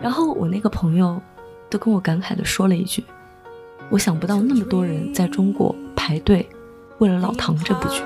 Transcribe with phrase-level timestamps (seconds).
[0.00, 1.20] 然后我那个朋友
[1.68, 3.04] 都跟我感慨的说了一句
[3.90, 6.48] ：“我想不到那么多人在中国排队
[6.98, 8.02] 为了《老唐》这部剧。”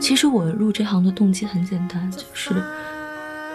[0.00, 2.54] 其实我入这行的动机很简单，就是，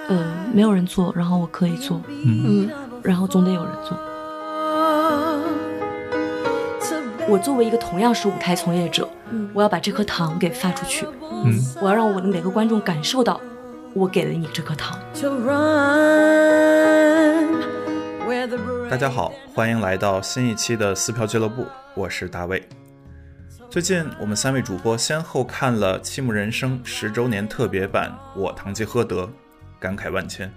[0.07, 2.69] 呃，没有人做，然后我可以做，嗯，
[3.03, 3.97] 然后总得有人做。
[7.27, 9.09] 我作为一个同样是舞台从业者，
[9.53, 11.07] 我要把这颗糖给发出去，
[11.43, 13.41] 嗯，我要让我的每个观众感受到
[13.95, 14.99] 我给了你这颗糖。
[18.89, 22.61] 大家好，欢迎来到新一期的撕票俱乐部，我是大卫。
[23.69, 29.23] 最近我们三位主播先后看了《七木人生》十周年特别版《我堂吉诃德》，
[29.79, 30.51] 感慨万千，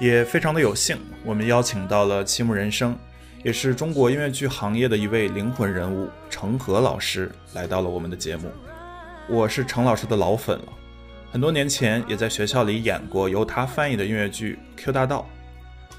[0.00, 0.96] 也非常的有幸，
[1.26, 2.94] 我们邀请到了《七木人生》。
[3.44, 8.50] 也是中国音乐剧行业的一位灵魂人物程和老师来到了我们的节目。
[9.28, 10.64] 我是程老师的老粉了，
[11.32, 15.26] 很多年前也在学校里演过由他翻译的音乐剧《Q 大道》。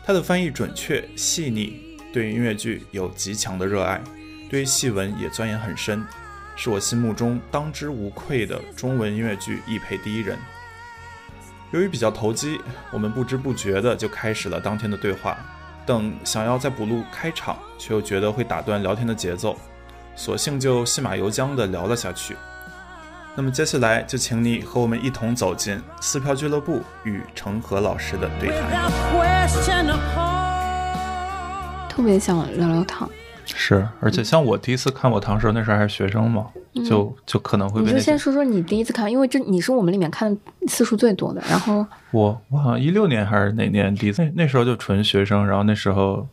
[0.05, 3.99] 他的翻译准确细腻，对音乐剧有极强的热爱，
[4.47, 6.05] 对戏文也钻研很深，
[6.55, 10.37] 是我心目中当之无愧的中文音乐剧译配第一人。
[11.71, 12.59] 由于比较投机，
[12.91, 15.35] 我们不知不觉的就开始了当天的对话。
[15.83, 19.57] 等想要再补录开场，却又觉得会打断聊天的节奏，
[20.15, 22.35] 索性就信马由缰地聊了下去。
[23.35, 28.91] 那么接下来就请你和我们一同走进撕票俱乐部与程和老师的对谈。
[31.89, 33.09] 特别想聊聊糖。
[33.45, 36.45] 是，而且像我第一次看我唐时候，那时候还是学生嘛，
[36.87, 37.81] 就就可能会。
[37.81, 40.37] 你就先说说你第一次看，因为这你是我们里面看
[40.67, 41.43] 次数最多的。
[41.49, 45.45] 然后我我好像一六年还是哪年第一次，那时候就纯学生。
[45.45, 46.27] 然后那时候，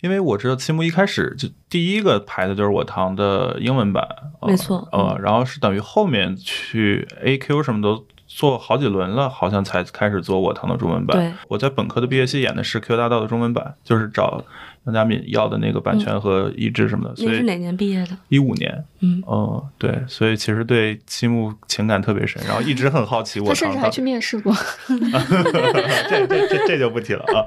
[0.00, 4.06] 因为我知道七木一开始就第一个排的就是我堂的英文版，
[4.42, 11.16] 没错，呃，然后是等于后面去 A Q 什么都做好几轮了，好像才开始做我堂的中文版。
[11.16, 14.44] 对，我在本科的毕业戏演的是 Q 大道的中文版，就是找。
[14.86, 18.16] 张嘉敏要的那个版权和译制什么的，所以是哪年毕业的？
[18.28, 18.84] 一五年。
[19.00, 23.40] 嗯，哦，对，所以其实对七木情感特别深， 然后一直很好奇。
[23.40, 24.54] 我甚至还去面试过。
[24.86, 27.42] 这这这这就不提了啊。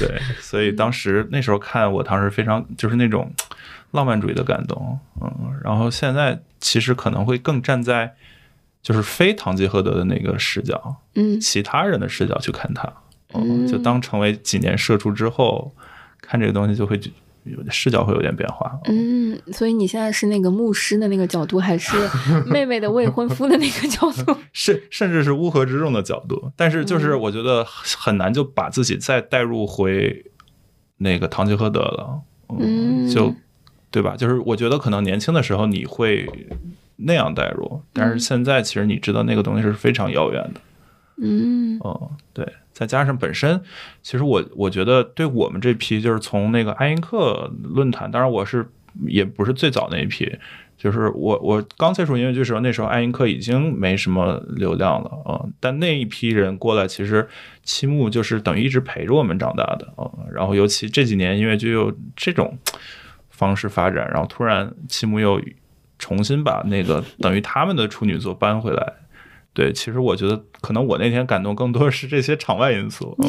[0.00, 3.32] 对，所以当时那时候看我当时非常就是那种
[3.92, 5.30] 浪漫主义的感动，嗯，
[5.62, 8.14] 然后现在其实可能会更站在
[8.82, 12.92] 就是非堂吉诃德的那个视角，嗯，其他人的视角去看他，
[13.32, 15.72] 嗯，就当成为几年社畜之后。
[16.26, 17.00] 看这个东西就会
[17.44, 18.78] 有视角会有点变化。
[18.84, 21.96] 嗯，所以你现在是那个牧师的那个角度，还是
[22.46, 24.36] 妹妹的未婚夫的那个角度？
[24.52, 26.50] 甚甚至是乌合之众的角度。
[26.56, 30.24] 但是就是我觉得很难就把自己再带入回
[30.96, 32.20] 那个堂吉诃德了。
[32.58, 33.34] 嗯，就
[33.90, 34.16] 对吧？
[34.16, 36.28] 就是我觉得可能年轻的时候你会
[36.96, 40.60] 那样带入，但是现在其实你知道那个东西是非常遥远的。
[41.18, 42.46] 嗯，哦，对。
[42.74, 43.58] 再加上本身，
[44.02, 48.68] 其实我我觉得对我们这批就是从那个爱因克论坛，当然我是
[49.06, 50.36] 也不是最早那一批，
[50.76, 55.46] 就是我我刚接触音乐剧时候，那时候爱因克已经没什么流量了啊。
[55.60, 57.28] 但那一批人过来，其实
[57.62, 60.10] 七木就是等于一直陪着我们长大的啊。
[60.32, 62.58] 然后尤其这几年音乐剧又这种
[63.30, 65.40] 方式发展，然后突然七木又
[66.00, 68.94] 重新把那个等于他们的处女作搬回来。
[69.54, 73.16] 对，其实我觉得可能我那天感动更多是这些场外因素。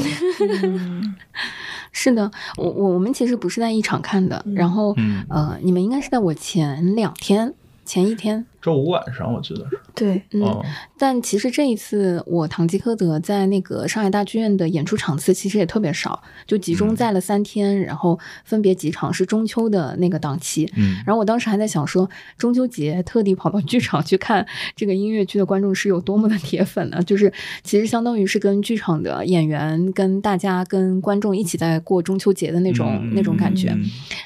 [1.93, 4.93] 是的，我我我们其实不是在一场看的，然后
[5.29, 7.53] 呃，你们应该是在我前两天。
[7.87, 9.79] 前一天，周五晚上，我记得是。
[9.93, 10.59] 对，嗯，
[10.97, 20.67] 但其实这一次我堂吉诃德在那个上海大剧院的演出场次其实也特别少，就集中在了三天，然后分别几场是中秋的那个档期。
[20.75, 22.09] 嗯，然后我当时还在想说，
[22.39, 24.43] 中秋节特地跑到剧场去看
[24.75, 27.03] 这个音乐剧的观众是有多么的铁粉呢？
[27.03, 27.31] 就是
[27.61, 33.77] 其实相当于是跟剧场的演员、跟大家、跟观众一起在过中秋节的那种那种感觉。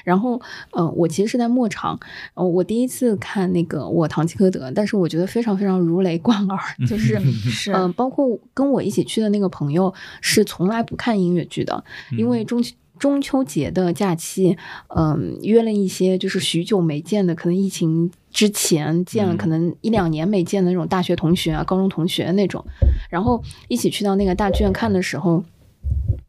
[0.02, 0.40] 然后，
[0.70, 2.00] 呃，我其实是在末场，
[2.32, 3.50] 呃，我第一次看。
[3.50, 7.20] 那个我堂吉诃德，但是我觉得非常非常如雷贯耳，就是
[7.74, 11.82] 嗯，包括跟我一起去的那个朋友是从来不看音乐剧的，
[12.16, 12.62] 因为中
[12.98, 14.56] 中秋节的假期，
[14.94, 22.64] 嗯，约了一些就是许久没见的，可能疫情之前见了，可能一两年没见的那种大学同学啊、高中同学那种，
[23.10, 25.42] 然后一起去到那个大剧院看的时候。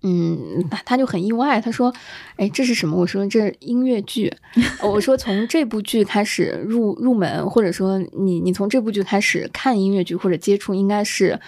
[0.03, 1.93] 嗯，他就很意外，他说
[2.37, 4.33] ：“哎，这是什么？”我说：“这是音乐剧。
[4.81, 11.39] ”我说：“从这部剧开始入入门，或者说你你从这部剧开始看音乐剧或者接触，应该是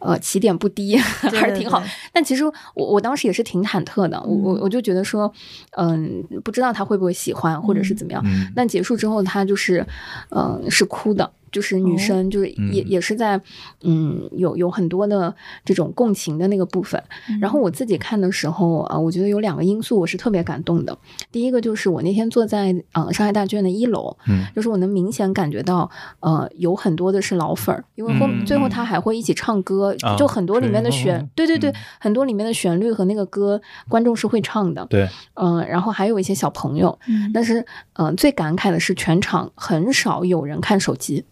[0.00, 1.82] 呃起点不低， 还是挺好。
[2.12, 5.32] 但其实我我当时也是挺忐忑的，我我我就觉得说，
[5.78, 8.22] 嗯，不知道他会不会喜欢，或者是怎么样。
[8.54, 9.86] 但结束之后，他就是
[10.28, 13.40] 嗯是哭的。”就是女生，就是也也是在
[13.82, 15.32] 嗯有有很多的
[15.64, 17.00] 这种共情的那个部分。
[17.40, 20.98] 然后我自己看的时候啊，我觉得有两个因素我是特别感动的。
[21.30, 36.98] 第一个就是我那天坐在呃上海大剧院的一楼，嗯，就是我能明显感觉到呃有很多的是老粉儿，因为后最后他还会一起唱歌，就很多里面的旋，对对对，很多里面的旋律和那个歌，观众是会唱的，对，嗯，然后还有一些小朋友，
[37.32, 41.24] 但是嗯最感慨的是全场很少有人看手机。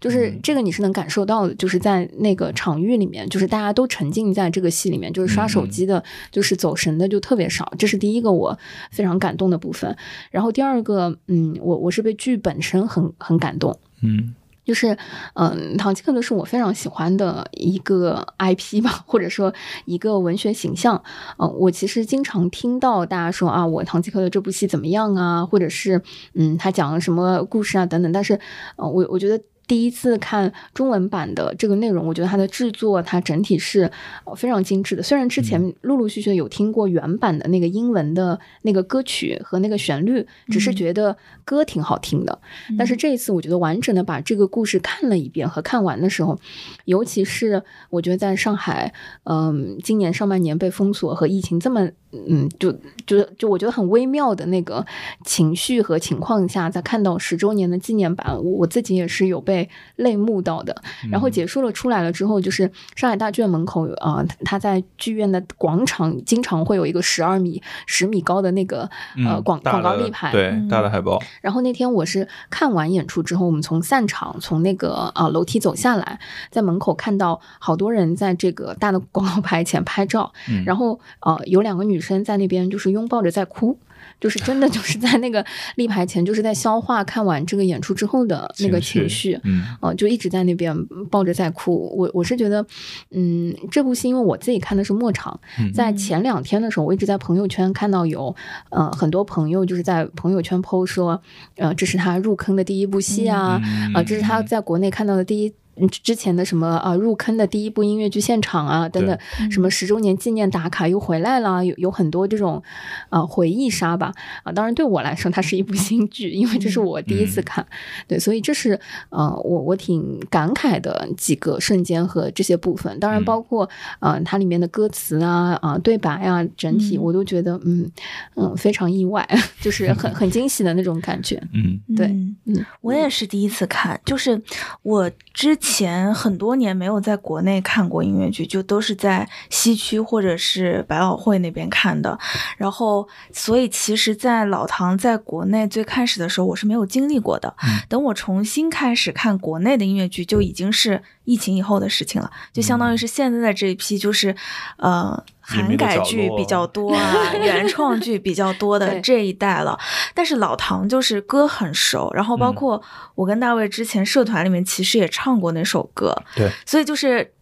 [0.00, 7.70] 就是这个，你是能感受到的，就是在那个场域里面，就是大家都沉浸在这个戏里面，就是刷手机的，就是走神的就特别少。
[7.78, 8.58] 这是第一个我
[8.90, 9.94] 非常感动的部分。
[10.30, 14.96] 然后第二个，嗯，我我是被剧本身很很感动，嗯，就是
[15.34, 19.52] 嗯，唐吉诃德是我非常喜欢的一个 IP 吧，或者说
[19.84, 21.02] 一个文学形象。
[21.38, 26.00] 嗯，我其实经常听到大家说啊，我唐吉诃德这部戏怎么样啊，或者是
[26.32, 28.10] 嗯，他讲了什么故事啊等等。
[28.10, 28.40] 但是，
[28.76, 29.38] 呃，我我觉得。
[29.70, 33.88] 第一次看中文版的这个内容，我觉得它的制作它整体是
[34.36, 35.02] 非常精致的。
[35.04, 41.16] 虽然之前陆陆续续有听过原版的那个英文的那个歌曲和那个旋律，只是觉得
[41.50, 42.38] 歌挺好听的。
[42.78, 46.38] 但是这一次，我觉得完整的把这个故事看了一遍和看完的时候，
[46.84, 48.94] 尤其是我觉得在上海，
[49.24, 51.88] 嗯，今年上半年被封锁和疫情这么。
[52.12, 52.72] 嗯，就
[53.06, 54.84] 就就我觉得很微妙的那个
[55.24, 60.74] 情绪和情况下，在看到十周年的纪念版，我我自己也是有被泪目到的。
[61.08, 68.90] 然后结束了出来了之后，就是上海大剧院门口啊，他在剧院的广场经常会有一个十二米、十米高的那个
[69.24, 71.22] 呃广广告立牌，对大的海报。
[71.40, 76.18] 然后那天我是看完演出之后，我们从散场从那个呃楼梯走下来，
[76.50, 80.32] 在门口看到好多人在这个大的广告牌前拍照，
[80.66, 82.00] 然后呃有两个女。
[82.00, 83.76] 女生在那边就是拥抱着在哭，
[84.20, 85.44] 就是真的就是在那个
[85.76, 90.76] 立牌前，就是在消化看完这个演出之后的那个情绪，嗯，就一直在那边
[91.10, 91.92] 抱着在哭。
[91.96, 92.64] 我我是觉得，
[93.10, 95.40] 嗯，这部戏因为我自己看的是末场，
[95.72, 98.34] 在前两天的时候，我一直在朋友圈看到有
[98.68, 101.20] 呃很多朋友就是在朋友圈 PO 说，
[101.56, 103.60] 呃，这是他入坑的第一部戏啊，
[103.94, 105.52] 啊，这是他在国内看到的第一。
[105.88, 109.18] 之前的什么啊入坑的第一部音乐剧现场啊等等，
[109.50, 112.62] 什么十周年纪念打卡又回来了，有有很多这种
[113.08, 114.12] 啊回忆杀吧。
[114.42, 117.66] 啊，当然对我来说它是一部新剧，因为这是我第一次看，
[118.06, 118.78] 对，所以这是
[119.10, 123.68] 呃我我挺感慨的几个瞬间和这些部分，当然包括
[124.00, 127.90] 呃它里面的歌词啊啊对白啊整体我都觉得嗯
[128.36, 129.26] 嗯非常意外，
[129.60, 131.80] 就是很很惊喜的那种感觉，嗯。
[131.96, 132.06] 对
[132.44, 132.64] 嗯。
[132.82, 134.40] 我也是第一次看，就是
[134.82, 135.69] 我之前。
[135.70, 142.18] 前很多年没有在国内看过音乐剧，就都是在西区或者是百老汇那边看的。
[142.56, 147.54] 然后，所以其实，在老唐在国内最开始的时候，我是没有经历过的。
[147.88, 152.30] 等我重新开始看国内的音乐剧，就已经是疫情以后的事情了。
[152.52, 154.34] 就相当于是现在的这一批，就是
[154.78, 155.22] 呃。
[155.42, 159.76] 韩改剧比较多啊， 原创剧比较多的这一代了。
[160.14, 162.80] 但是老唐就是歌很熟，然后包括
[163.16, 166.16] 我跟大卫之前社团里面其实也唱过那首歌。
[166.36, 167.32] 对，所以就是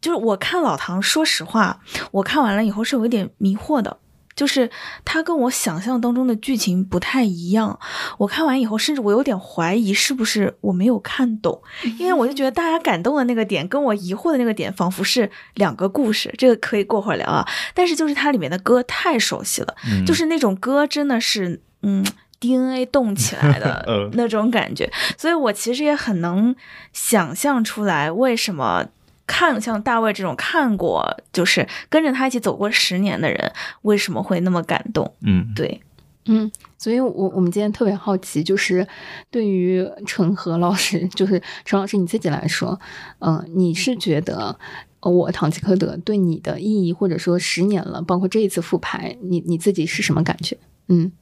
[0.00, 1.80] 就是我看老唐，说实话，
[2.12, 3.96] 我看完了以后是有一点迷惑的。
[4.38, 4.70] 就是
[5.04, 7.76] 它跟我想象当中的剧情不太一样，
[8.18, 11.60] 我看完以后，甚至我有点怀疑是不是我没有看懂，
[11.98, 16.32] 因为我就觉得大家感动的那个点跟我疑惑的那个点仿佛是两个故事。
[16.38, 17.44] 这个可以过会儿聊啊。
[17.74, 19.74] 但是就是它里面的歌太熟悉了，
[20.06, 22.06] 就是那种歌真的是嗯
[22.38, 26.54] DNA 动起来的 那种感觉，所以我其实也很能
[26.92, 28.86] 想象出来为什么。
[29.28, 35.14] 看像大卫这种看过，就是跟着他一起走过十年的人，为什么会那么感动？
[35.20, 35.80] 嗯，对，
[36.24, 38.88] 嗯，所以，我我们今天特别好奇，就是
[39.30, 42.80] 对于陈和老师，就是陈老师你自己来说，
[43.20, 44.58] 嗯，你是觉得
[45.00, 50.56] 我《堂吉诃德》对你的意义，或者说十年了，包括这一次复排，你你自己是什么感觉？
[50.88, 51.12] 嗯，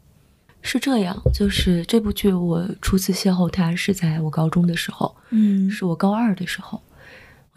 [0.62, 6.80] 是这样，就是这部剧我初次邂逅它是在我高中的时候，嗯，是我高二的时候。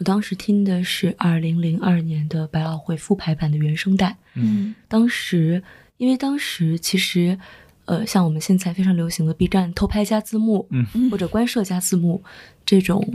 [0.00, 4.16] 我当时听的是二零零二年的百老汇复排版的原声带。
[4.34, 5.62] 嗯，当时
[5.98, 7.38] 因为当时其实，
[7.84, 12.24] 呃，像我们现在非常流行的 B 站偷拍加字幕，嗯，或者官摄加字幕
[12.64, 13.06] 这种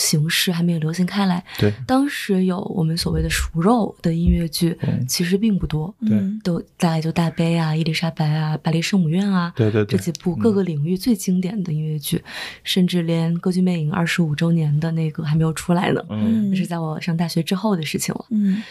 [0.00, 1.44] 形式还没有流行开来。
[1.58, 4.76] 对，当时有我们所谓的熟肉的音乐剧，
[5.06, 5.94] 其实并不多。
[6.06, 12.22] 对，都大概就大悲啊、伊丽莎白啊、巴黎圣母院啊，对对对这几部各个领域最经典的音乐剧，
[12.64, 16.02] 甚至连歌剧魅影二十五周年的那个还没有出来呢。
[16.08, 18.24] 嗯，那是在我上大学之后的事情了。
[18.30, 18.62] 嗯，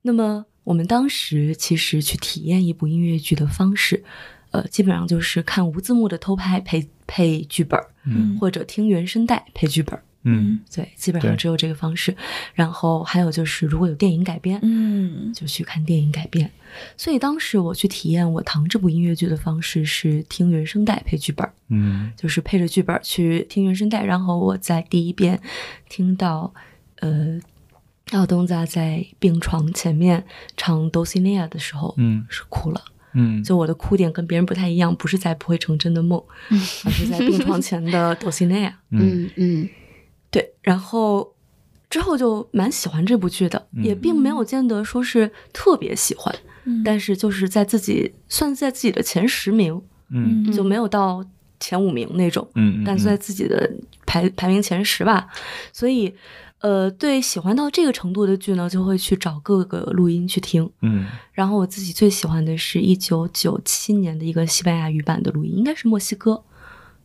[0.00, 4.02] 那么我们当时其实去体验一部音乐剧的方式，
[4.52, 9.98] 呃，基本上就是看无字幕的偷拍配配剧本，嗯，或者听原声带配剧本。
[10.24, 12.16] 嗯，对，基本上只有这个方式。
[12.54, 16.50] 然后还有就是，如果有电影改编，嗯，就去看电影改编。
[16.96, 24.04] 所以当时我去体验《我堂》这部音乐剧的方式是听原声带配剧本，嗯，就是配着剧本去听原声带。
[24.04, 25.40] 然后我在第一遍
[25.88, 26.54] 听到，
[27.00, 27.38] 呃，
[28.12, 30.24] 奥东扎在病床前面
[30.56, 32.82] 唱《d o s i n e a》的时候，嗯，是哭了。
[33.14, 38.78] 嗯，就我的哭点跟别人不太一样，不是在不会成真的梦，嗯 而是在病床前的多西内亚。
[38.88, 39.68] 嗯嗯，
[40.32, 40.54] 对。
[40.62, 41.32] 然后
[41.88, 46.34] 之后就蛮喜欢这部剧的，也并没有见得说是特别喜欢，
[46.84, 51.24] 但是就是在自己算在自己的前十名，嗯，就没有到
[51.60, 53.70] 前五名那种，嗯，但在自己的
[54.04, 55.28] 排排名前十吧，
[55.72, 56.12] 所以。
[56.62, 60.70] 呃，对，喜欢到这个程度的剧呢，就会去找各个录音去听。
[60.82, 66.40] 嗯，然后我自己最喜欢的是一九九七年的一个西班牙语版的录音，应该是墨西哥，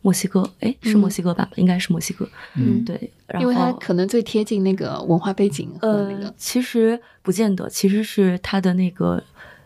[0.08, 1.52] 墨西哥，哎，是墨西哥版吧？
[1.58, 2.26] 应该是墨西哥。
[2.56, 3.12] 嗯，对，
[3.42, 6.34] 因为它可能最贴近那个文化背景和那个。
[6.38, 9.22] 其实不见得，其实是它的那个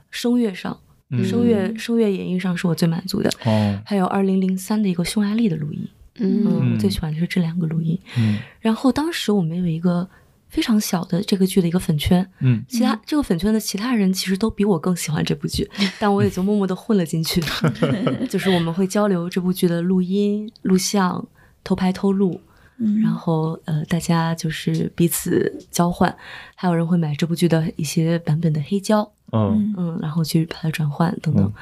[0.09, 0.75] 声乐上，
[1.23, 3.29] 声乐声乐演绎上是我最满足的。
[3.45, 5.87] 哦，还有二零零三的一个匈牙利的录音。
[6.15, 7.95] 嗯，我最喜欢的是这两个录音。
[8.17, 10.09] 嗯，然后当时我们有一个
[10.51, 12.29] 非常小的这个剧的一个粉圈。
[12.41, 15.67] 嗯，其他这个粉圈的其他人其实都比我更喜欢这部剧，
[15.97, 17.41] 但我也就默默的混了进去。
[18.29, 21.25] 就是我们会交流这部剧的录音、录像、
[21.63, 22.39] 偷拍、偷录。
[22.83, 26.15] 嗯，然后呃，大家就是彼此交换，
[26.55, 29.09] 还有人会买这部剧的一些版本的黑胶。
[29.33, 31.53] 嗯嗯，然后去把它转换等等。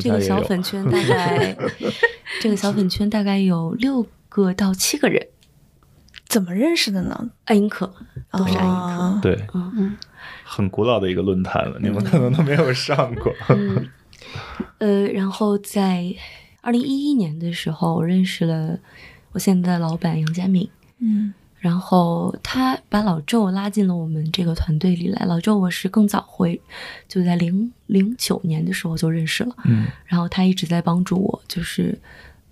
[0.00, 1.56] 这个小粉圈大概。
[2.42, 5.24] 这个小粉圈大概有六个到七个人，
[6.34, 7.30] 怎么认识的呢？
[7.44, 7.86] 爱因克
[8.32, 9.96] 都是爱因克，对，嗯，
[10.42, 13.32] 很古老的一个论坛了，你们可能都没有上过。
[13.50, 13.88] 嗯，
[14.78, 16.12] 呃，然后在
[16.60, 18.76] 二零一一年的时候，我认识了
[19.30, 25.24] 我现在的老板杨佳敏，嗯，然后他把老周拉进了我们这个团队里来。
[25.26, 26.60] 老周我是更早会，
[27.06, 31.96] 就在零零九年的时候就认识了，嗯，然后他一直在帮助我，就是。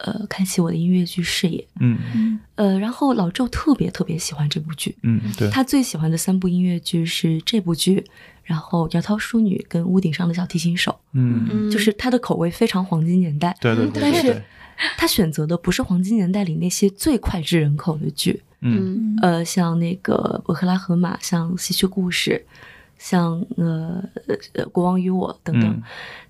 [0.02, 1.64] 呃，开启我的音乐剧视野。
[1.78, 2.40] 嗯嗯。
[2.56, 4.96] 呃，然后老周特别特别喜欢这部剧。
[5.02, 5.48] 嗯，对。
[5.48, 8.04] 他最喜欢的三部音乐剧是这部剧，
[8.42, 10.90] 然后《窈窕淑女》跟《屋顶上的小提琴手》。
[11.12, 13.56] 嗯，就是他的口味非常黄金年代。
[13.60, 14.02] 对对对。
[14.02, 14.42] 但是，
[14.98, 18.42] 他选择的不是黄金年代里那些最脍炙人口的剧。
[18.60, 19.16] 嗯。
[19.22, 22.44] 呃，像那个《博克拉荷马》，像《戏曲故事》，
[22.98, 25.82] 像呃呃《国王与我》等等。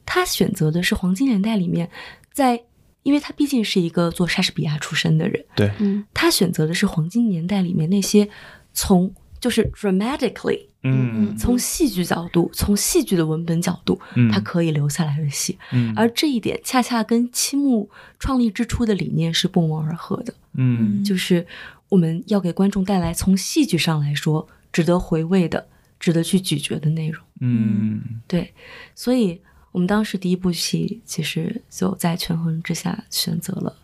[0.04, 1.88] 他选择的是黄金年代里面
[2.34, 2.62] 在。
[3.02, 8.28] 因为他毕竟是一个做莎士比亚出身的人，对，嗯，他选择的是黄金年代里面那些
[8.72, 17.90] 从就是 dramatically，嗯，从戏剧角度，从戏剧的文本角度，他可以留下来的戏，嗯，而这一点恰恰跟七木
[18.20, 21.44] 创立之初的理念是不谋而合的，嗯，就是
[21.88, 25.66] 我们要给观众带来从戏剧上来说值得回味的、
[25.98, 28.54] 值得去咀嚼的内容，嗯，对，
[28.94, 29.40] 所以。
[29.72, 33.74] 我们当时第一部戏其实就在权衡之下选择了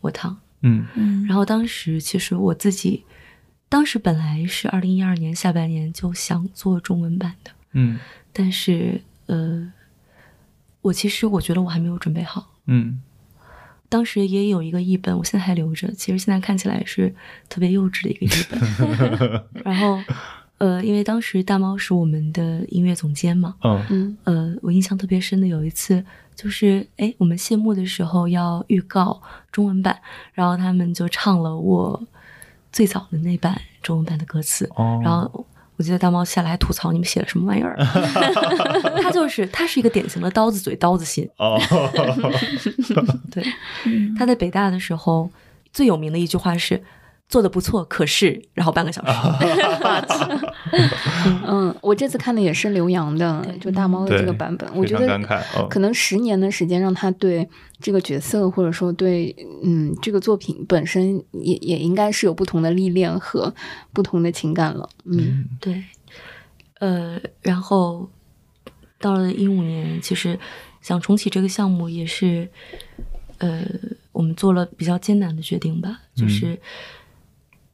[0.00, 0.86] 我躺，嗯。
[0.94, 3.04] 嗯，然后当时其实我自己，
[3.68, 8.00] 当时本来是二零一二年下半年就想做中文版的，嗯，
[8.32, 9.70] 但是呃，
[10.80, 13.02] 我其实我觉得我还没有准备好，嗯，
[13.90, 17.14] 当时也有一个译本，我现在还留着，其实现在看起来是
[17.50, 20.02] 特别幼稚的一个译本， 然后。
[20.58, 23.54] 呃，因为当时大猫是我们的音乐总监嘛，
[23.90, 24.16] 嗯。
[24.24, 26.02] 呃，我印象特别深的有一次，
[26.34, 29.20] 就是哎，我们谢幕的时候要预告
[29.52, 30.00] 中文版，
[30.32, 32.02] 然后他们就唱了我
[32.72, 34.66] 最早的那版中文版的歌词，
[35.02, 35.46] 然后
[35.76, 37.76] 我记得大猫下来吐槽你们写的什么玩意儿，
[39.02, 41.60] 他就是他是一个典型的刀子嘴刀子心，哦，
[43.30, 43.44] 对，
[44.18, 45.30] 他在北大的时候
[45.70, 46.82] 最有名的一句话是。
[47.28, 49.12] 做的不错，可是然后半个小时。
[51.44, 54.68] 嗯，我这次看的也是刘洋的，就大猫的这个版本。
[54.74, 55.18] 我觉得
[55.68, 57.48] 可能十年的时间让他对
[57.80, 63.52] 这个角色，或者说对嗯这个作品本身，也也应该是有不同的历练和
[63.92, 64.88] 不同的情感了。
[65.04, 65.82] 嗯，对。
[66.78, 68.08] 呃，然后
[69.00, 70.38] 到了一五年，其实
[70.80, 72.48] 想重启这个项目，也是
[73.38, 73.64] 呃
[74.12, 76.56] 我们做了比较艰难的决定吧，就是。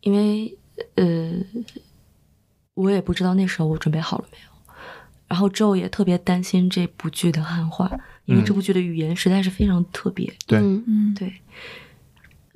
[0.03, 0.57] 因为
[0.95, 1.33] 呃，
[2.75, 4.75] 我也不知道那时候我准备好了没有，
[5.27, 7.91] 然后之后也特别担心这部剧的汉化，
[8.27, 10.33] 因为这部剧的语言实在是非常特别。
[10.47, 11.33] 对，嗯，对，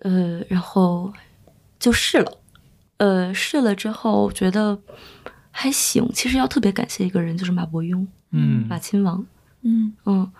[0.00, 1.12] 呃，然后
[1.78, 2.38] 就试了，
[2.98, 4.78] 呃，试了之后觉得
[5.50, 6.08] 还行。
[6.12, 9.24] 其实要特别感谢一个人，就是马伯庸，嗯，马亲王，
[9.62, 9.94] 嗯。
[10.04, 10.30] 嗯，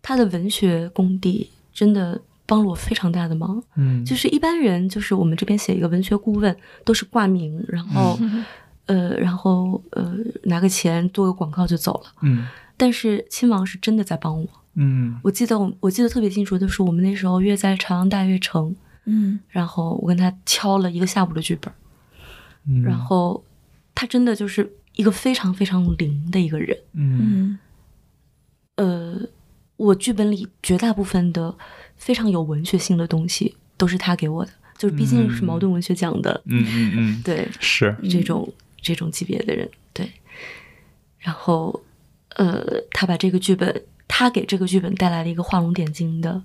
[0.00, 3.62] 他的文学功底真的帮了我非常大的忙。
[3.76, 8.18] 嗯，就是一般人，就是我们这边写一个文学顾问，都是挂名，然后、
[8.86, 12.12] 呃，然后呃拿个钱做个广告就走了。
[12.22, 12.46] 嗯
[12.76, 14.48] 但是亲王是真的在帮我。
[14.74, 21.72] 嗯我记得我我记得特别清楚，就是我们那时候约在朝阳大悦城，嗯然后我跟他敲了一个下午的剧本，
[22.66, 23.44] 嗯，然后
[23.94, 26.76] 他真的就是一个非常非常灵的一个人。
[26.94, 27.58] 嗯嗯
[28.76, 29.28] 呃，
[29.76, 31.54] 我剧本里绝大部分的
[32.02, 40.10] 非常有文学性的东西都是他给我的，就是毕竟是茅盾文学奖的，嗯嗯嗯， 对是，这种这种级别的人，对。
[41.20, 41.80] 然后，
[42.30, 46.42] 呃，他把这个剧本，他给这个剧本带来了一个画龙点睛的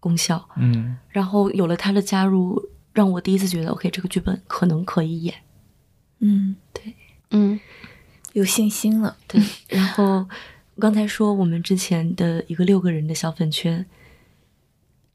[0.00, 2.58] 功效，嗯然后有了他的加入，
[2.94, 5.34] 让我第一次觉得，OK，这个剧本可能可以演，
[6.20, 6.94] 嗯，对
[7.32, 7.60] 嗯
[8.32, 9.14] 有信心了。
[9.28, 9.42] 对。
[9.68, 10.26] 然后
[10.78, 13.84] 刚才说我们之前的一个六个人的小粉圈，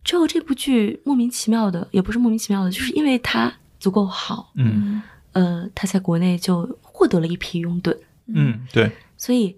[0.05, 5.01] 之后这部剧莫名其妙的，也不是莫名其妙的，就是因为它足够好，嗯。
[5.33, 7.97] 呃，它在国内就获得了一批拥趸，
[8.27, 9.53] 嗯，对，所以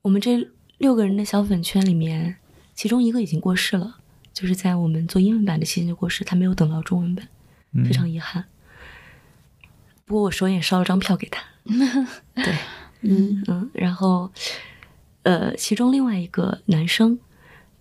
[0.00, 2.36] 我们这六个人的小粉圈里面，
[2.74, 3.98] 其中一个已经过世了，
[4.32, 7.28] 就是在我们做英文版的期间就过世，他没有等到中文版，
[7.72, 7.84] 嗯。
[7.84, 8.46] 非常遗憾。
[10.06, 11.42] 不过我手也烧了张票给他，
[12.34, 12.56] 对，
[13.02, 13.44] 嗯。
[13.48, 14.32] 嗯，然后，
[15.24, 17.18] 呃，其中另外一个男生，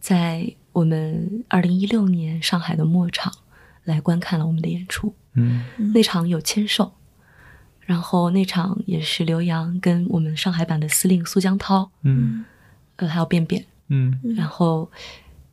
[0.01, 3.32] 在我们二零一六年上海的末场
[3.86, 5.63] 来观看了我们的演出，嗯。
[5.94, 6.91] 那场有签售，
[7.79, 12.44] 然后那场也是刘洋跟我们上海版的司令苏江涛，嗯。
[12.98, 14.20] 呃，还有便便，嗯。
[14.36, 14.91] 然后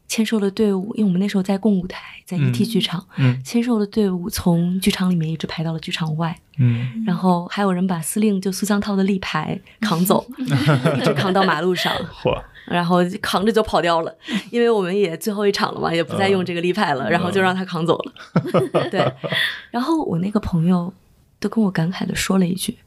[0.08, 3.40] 签售的队伍，因为我们那时候在共舞台，在 ET 剧场，嗯。
[3.44, 7.04] 签售的队伍从剧场里面一直排到了剧场外，嗯。
[7.06, 10.44] 然后还有人把司令就苏江涛的立牌扛走，一
[11.04, 14.16] 直扛到马路上，嚯，然后扛着就跑掉了，
[14.50, 18.12] 因为我们也最后一场了嘛，也不再用这个立派了，然后就让他扛走了。
[18.90, 19.12] 对，
[19.70, 20.92] 然后我那个朋友
[21.40, 22.78] 都跟我感慨的说了一句：“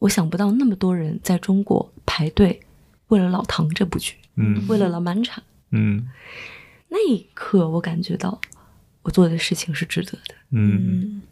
[0.00, 2.60] 我想不到那么多人在中国排队
[3.08, 5.42] 为了《老唐》这部剧，嗯为了《老满场》。
[5.70, 6.08] 嗯
[6.88, 8.38] 那一刻，我感觉到
[9.02, 10.34] 我做的事情是值得的。
[10.50, 11.22] 嗯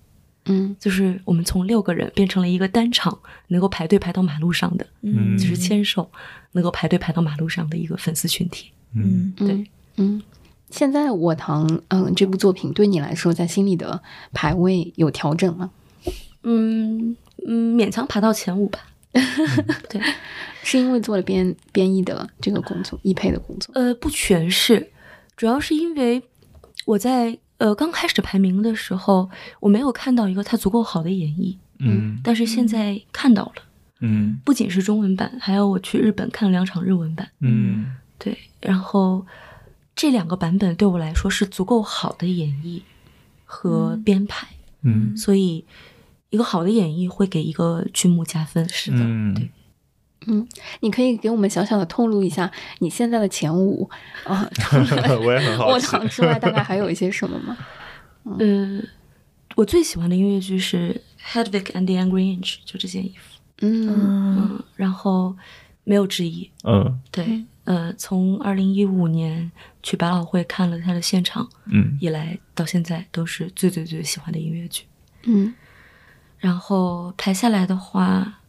[0.51, 6.11] 嗯就是我们从六个人变成了一个单场能够排队排到马路上的，嗯就是牵手
[6.53, 8.71] 能够排队排到马路上的一个粉丝群体。
[8.95, 10.23] 嗯嗯对，嗯。
[10.71, 14.01] 现在我堂嗯这部作品对你来说，在心里的
[14.33, 15.71] 排位有调整吗？
[16.45, 18.79] 嗯嗯，勉强爬到前五吧。
[19.91, 20.01] 对，
[20.63, 23.75] 是因为做了编编译的这个工作，译配的工作。
[23.75, 24.93] 呃，不全是，
[25.37, 26.23] 主要是因为
[26.87, 29.29] 我在呃刚开始排名的时候，
[29.61, 33.63] 我没有看到一个它足够好的演绎，嗯但是现在看到了，
[34.01, 34.41] 嗯。
[34.45, 37.97] 不仅是中文版，还有我去日本看了两场日文版，嗯。
[38.19, 39.27] 对，然后
[39.95, 42.81] 这两个版本对我来说是足够好的演绎
[43.45, 44.49] 和编排，
[44.81, 45.15] 嗯。
[45.15, 45.65] 所以
[46.31, 48.67] 一个好的演绎会给一个剧目加分。
[48.71, 49.51] 是嗯对。
[50.27, 50.47] 嗯，
[50.81, 53.89] 你可以给我们小小的透露一下你现在的前五。
[54.25, 57.57] 啊，除 了我也很好卧奇堂之外，大概还有一些什么吗？
[58.39, 58.83] 呃，
[59.57, 61.01] 我最喜欢的音乐剧是
[61.33, 63.41] 《Hedwig and the Angry Inch》，就这件衣服。
[63.63, 63.89] 嗯。
[63.89, 65.35] 嗯嗯，然后
[65.85, 66.51] 没有之一。
[66.65, 67.01] 嗯。
[67.11, 69.51] 对，呃，从二零一五年
[69.83, 71.97] 去百老汇看了他的现场嗯。
[72.01, 74.85] 以来，到现在都是最最最喜欢的音乐剧。
[75.25, 75.55] 嗯。
[76.39, 78.41] 然后排下来的话，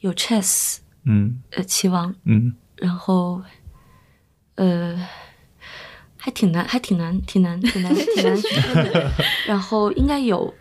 [0.00, 1.40] 有 Chess，嗯。
[1.50, 2.54] 呃，棋王，嗯。
[2.76, 3.40] 然后，
[4.56, 4.96] 呃，
[6.16, 9.12] 还挺难，还挺难，挺难，挺难，挺难。
[9.46, 10.52] 然后应该有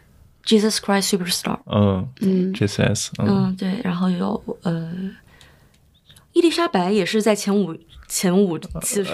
[0.46, 3.28] Jesus Christ Superstar，嗯嗯，JCS，嗯。
[3.28, 4.94] 嗯，对，然后有呃，
[6.34, 7.76] 伊丽莎白也是在前五
[8.08, 9.12] 前五， 其实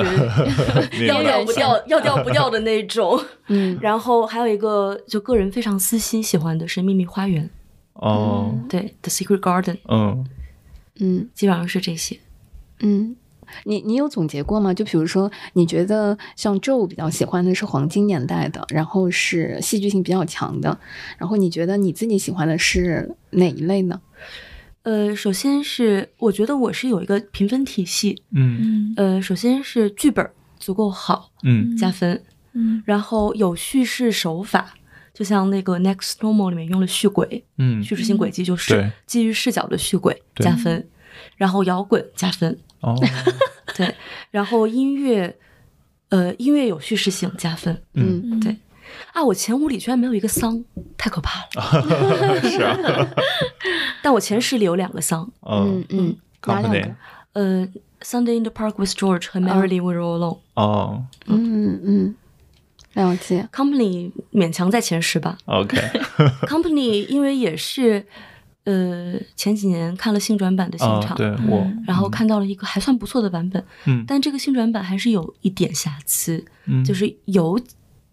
[1.07, 3.19] 要掉不掉，要掉不掉的那种。
[3.47, 3.77] 嗯。
[3.81, 7.45] 然后还有一个就个人非常私心喜欢的是《秘密花园》，
[7.93, 8.53] 哦。
[8.69, 10.25] 对，《The Secret Garden》，嗯
[10.99, 12.19] 嗯基本上是这些。
[12.81, 13.15] 嗯，
[13.65, 14.73] 你你有总结过吗？
[14.73, 20.79] 就比如说，你觉得像 Joe 比较喜欢的是黄金年代的，然后是戏剧性比较强的，
[21.17, 23.99] 然后你觉得你自己喜欢的是哪一类呢？
[24.83, 34.73] 呃，首先是我觉得我是有一个评分体系，嗯嗯呃，首先是剧本足够好嗯加分，嗯然后有叙事手法，
[35.19, 37.83] 就像那个 Next Normal 里面用了续轨，嗯。
[37.83, 40.87] 叙事性轨迹就是基于视角的续轨加分，
[41.35, 42.95] 然后摇滚加分，哦。
[43.75, 43.93] 对，
[44.31, 45.37] 然后音乐，
[46.07, 48.21] 呃，音乐有叙事性加分嗯。
[48.31, 48.55] 嗯对。
[49.11, 49.21] 啊！
[49.21, 50.63] 我前五里居然没有一个丧，
[50.97, 52.39] 太可怕了。
[52.49, 52.77] 是啊。
[54.01, 55.83] 但我前十里有两个丧，嗯。
[55.89, 56.15] 嗯，
[56.47, 56.95] 哪两个？
[57.33, 57.67] 呃
[58.01, 60.39] ，Sunday in the Park with George 和 Merrily We Roll Alone，。
[60.53, 61.03] 哦。
[61.25, 62.15] 嗯嗯
[62.99, 63.47] 了解。
[63.53, 65.37] Company 勉强在前十吧。
[65.45, 68.05] OK，Company 因为也是，
[68.65, 74.03] 呃，前几年看了性转版的现啊，场，对我，然后看到了一个还算不错的版本，嗯。
[74.07, 76.83] 但这个性转版还是有一点瑕疵，嗯。
[76.83, 77.59] 就是有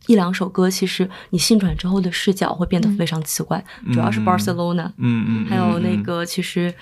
[0.07, 4.25] 一两首歌，其实你性转之后的视角会变得非常奇怪，主要是嗯。
[4.25, 6.03] Barcelona，、嗯嗯，还有那嗯。
[6.03, 6.73] 个其实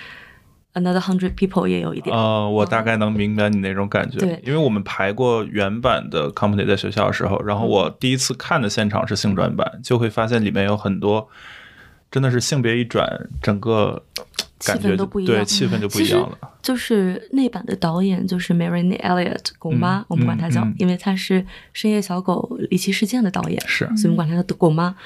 [0.74, 4.40] Another Hundred People 也有一点，呃，我大概能明白你那种感觉，对。
[4.44, 11.28] 因为我们排过原版的 Company 在学校的时候，然后我第一次看的现场是性转版，就会发现里面有很多
[12.10, 13.08] 真的是性别一转，
[13.40, 14.02] 整个
[14.66, 15.36] 感觉气氛都不一样。
[15.36, 16.36] 对，气氛就不一样了。
[16.60, 20.70] 就是那版的导演就是 Marinette Elliott 狗妈，嗯我们管她叫，嗯。
[20.70, 21.40] 嗯因为她是
[21.72, 23.86] 《深夜小狗》离奇事件的导演，是。
[23.96, 24.96] 所以我们管她叫狗妈。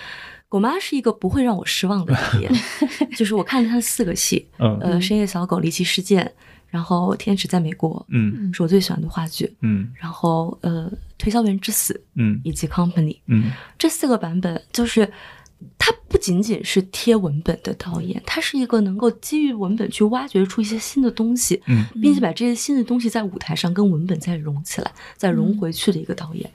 [0.49, 2.51] 狗妈是一个不会让我失望的导演，
[3.17, 6.33] 就是我看了他的四个戏，嗯呃，《深夜小狗》离奇事件，
[6.69, 8.51] 然后《天使在美国》嗯。
[8.55, 9.91] 是我最喜欢的话剧，嗯。
[9.95, 12.41] 然后呃，《推销员之死》嗯。
[12.45, 13.53] 以及《Company》嗯。
[13.77, 15.13] 这四个版本，就是
[15.77, 21.85] 他不仅仅是贴文本的导演，他是一个能够基于文本去挖掘出一些新的东西，嗯。
[22.01, 26.51] 并且把这些新的东西在舞台上跟文本再融起来，再融回去的一个导演。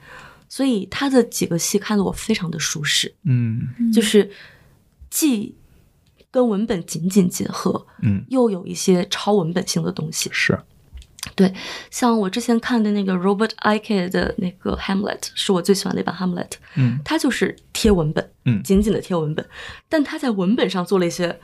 [0.54, 3.66] 所以他的几个戏看得我非常的舒适，嗯。
[3.92, 4.30] 就是
[5.10, 5.52] 既
[6.30, 10.30] 跟文本紧紧结合，嗯，又有一些超文本性的东西。
[10.32, 10.56] 是。
[11.34, 11.52] 对，
[11.90, 16.52] 像我之前看的那个 Robert Icke 的那个 Hamlet，是我最喜欢的一版 Hamlet。
[16.76, 17.00] 嗯。
[17.04, 18.62] 它就是贴文本，嗯。
[18.62, 19.44] 紧紧的贴文本，
[19.88, 21.36] 但他在文本上做了一些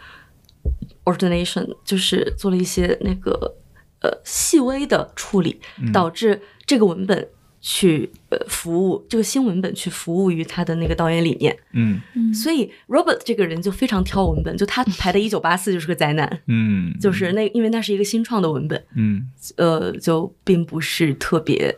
[1.03, 3.57] ordination，就是做了一些那个
[4.03, 5.91] 呃细微的处理，嗯。
[5.91, 7.29] 导致这个文本
[7.61, 11.57] 去呃服务这个新文本去服务于他的那个导演理念。
[11.73, 12.01] 嗯。
[12.33, 19.29] 所以 Robert 这个人就非常挑文本，就他排的《一九八四》就是个灾难，嗯，就是那因为那是一个新创的文本，嗯。
[19.57, 21.75] 呃，就并不是特别，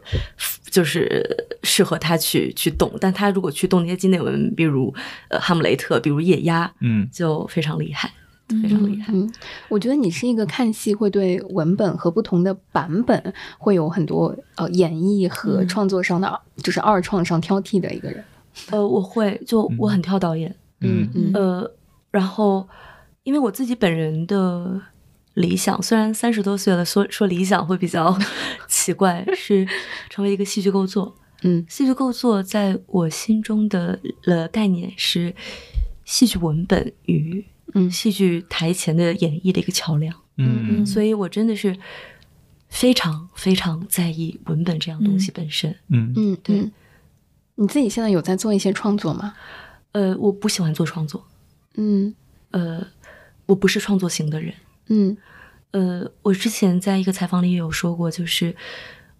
[0.71, 1.25] 就是
[1.63, 2.93] 适合他去去动。
[3.01, 4.95] 但他如果去动那些经典文，比如
[5.29, 7.09] 呃《哈姆雷特》，比如《夜鸭》，嗯。
[7.13, 8.11] 就非常厉害，
[8.61, 9.13] 非常厉害。
[9.13, 9.33] 嗯，
[9.69, 18.25] 我觉得你是一个看戏会对文本和不同的版本会有很多呃演绎和嗯创作上的，就是二创上挑剔的一个人。
[18.71, 21.75] 呃，我会就我很挑导演，嗯嗯呃，
[22.11, 22.69] 然后
[23.23, 24.81] 因为我自己本人的
[25.35, 28.15] 理想，虽然三十多岁了，说说理想会比较
[28.69, 29.67] 奇怪，是
[30.11, 31.15] 成为一个戏剧构作。
[31.45, 35.35] 嗯戏剧构作在我心中的了概念是
[36.05, 41.77] 戏剧文本与嗯戏剧台前的演绎的一个桥梁，嗯所以我真的是
[42.69, 45.75] 非常非常在意文本这样东西本身。
[45.89, 46.73] 嗯嗯，对嗯。
[47.57, 49.35] 你自己现在有在做一些创作吗？
[49.93, 51.23] 呃，我不喜欢做创作，
[51.75, 52.15] 嗯
[52.51, 52.87] 呃，
[53.47, 54.55] 我不是创作型的人。
[54.89, 55.17] 嗯
[55.73, 58.57] 呃，我之前在一个采访里也有说过，就是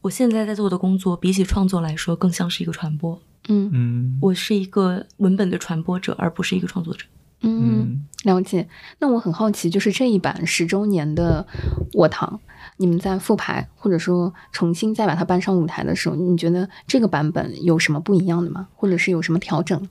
[0.01, 3.21] 我现在在做的工作，比起创作来说，更像是一个传播。
[3.49, 7.05] 嗯嗯我是一个文本的传播者，而不是一个创作者。
[7.43, 8.69] 嗯，了解。
[8.99, 11.47] 那我很好奇，就是这一版十周年的
[11.93, 12.41] 《我堂》，
[12.77, 18.69] 你们在复排或者说重新再把它搬上舞台的时候，你觉得这个版本有什么不一样的吗？
[18.75, 19.89] 或者是有什么调整？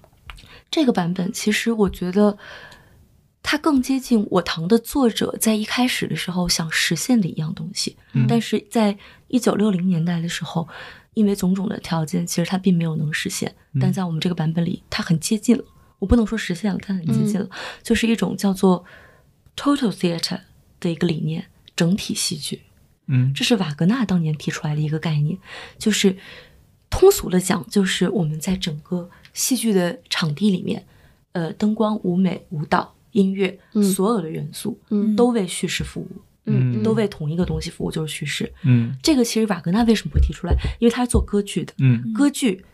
[0.70, 2.38] 这个版本其实我觉得
[3.44, 10.66] 它更接近我堂的作者在一开始的时候想实现的一样东西，嗯但是在一九六零年代的时候，
[11.14, 13.54] 因为种种的条件，其实它并没有能实现。
[13.82, 15.64] 但在我们这个版本里，它很接近了。
[16.02, 17.48] 我不能说实现了，它很接近了，
[17.84, 18.84] 就是一种叫做
[19.56, 20.40] total theater
[20.80, 22.64] 的一个理念，整体戏剧。
[23.06, 23.32] 嗯。
[23.36, 25.38] 这是瓦格纳当年提出来的一个概念，
[25.78, 26.18] 就是
[26.90, 30.84] 通俗的讲，就是我们在整个戏剧的场地里面，
[31.34, 33.84] 呃，灯光、舞美、舞蹈、音乐，嗯。
[33.84, 35.16] 所有的元素，嗯。
[35.16, 36.10] 都为叙事服务，
[36.46, 36.94] 嗯都。
[36.94, 38.52] 为同一个东西服务，就是叙事。
[38.64, 38.98] 嗯。
[39.04, 40.56] 这个其实瓦格纳为什么会提出来？
[40.80, 42.12] 因为他是做歌剧的，嗯。
[42.12, 42.66] 歌剧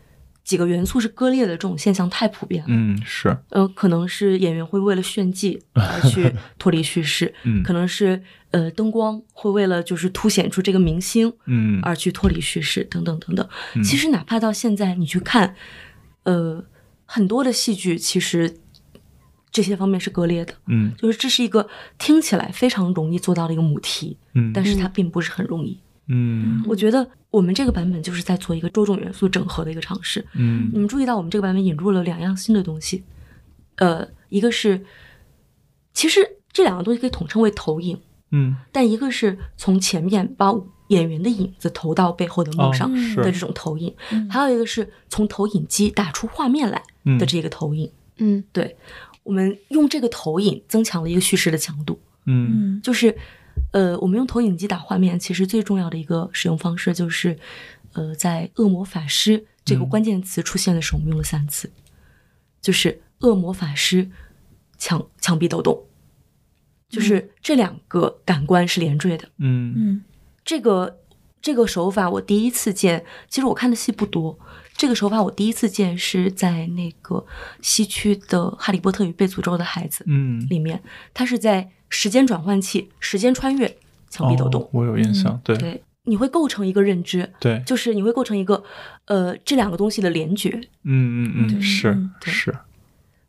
[0.48, 2.68] 几个元素是割裂的这种现象太普遍了。
[2.70, 13.46] 嗯是呃，可能是演员会为了炫技而去 脱离叙事，嗯可能是呃灯光会为了就是凸显出这个明星，嗯而去脱离叙事等等等等。
[13.74, 15.54] 嗯其实哪怕到现在你去看，
[16.22, 16.64] 呃，
[17.04, 18.56] 很多的戏剧其实
[19.50, 25.78] 这些方面是割裂的，嗯就是这是一个听起来非常容易做到的一个母题，嗯但是它并不是很容易。
[26.10, 30.24] 嗯我觉得我们这个版本就是在做一个多种元素整合的一个尝试。
[30.34, 30.70] 嗯。
[30.72, 33.04] 你们注意到我们这个版本引入了两样新的东西，
[33.76, 34.84] 呃，一个是，
[35.92, 36.20] 其实
[36.52, 38.56] 这两个东西可以统称为投影，嗯。
[38.72, 40.54] 但一个是从前面把
[40.88, 43.94] 演员的影子投到背后的幕上的这种投影，
[44.30, 46.82] 还有一个是从投影机打出画面来
[47.18, 47.90] 的这个投影。
[48.16, 48.42] 嗯。
[48.52, 48.74] 对，
[49.22, 52.76] 我们用这个投影增强了一个叙事的强度，嗯。
[52.76, 52.80] 嗯。
[52.82, 53.14] 就是，
[53.72, 57.38] 呃，我们用投影机打画面，其实最重要的一个使用方式就是，
[57.92, 61.70] 呃，在《恶魔法师》这个关键词出现的时候，我们用了三次，
[62.60, 64.10] 就是恶魔法师
[64.78, 65.84] 墙墙壁抖动，
[66.88, 69.28] 就是这两个感官是连缀的。
[69.38, 70.04] 嗯嗯
[70.44, 71.00] 这个
[71.42, 74.38] 这个手法我第一次见，其实我看的戏不多。
[74.78, 77.26] 这个手法我第一次见是在那个
[77.60, 80.80] 西区的《哈利波特与被诅咒的孩子》嗯，里面，
[81.12, 83.76] 它是在时间转换器、时间穿越
[84.08, 84.62] 墙壁抖动。
[84.62, 88.62] 哦我有印象，对对，你会构成一个认知，对，就是你会构成一个
[89.06, 90.50] 呃这两个东西的联觉，
[90.84, 92.56] 嗯嗯嗯，对是是，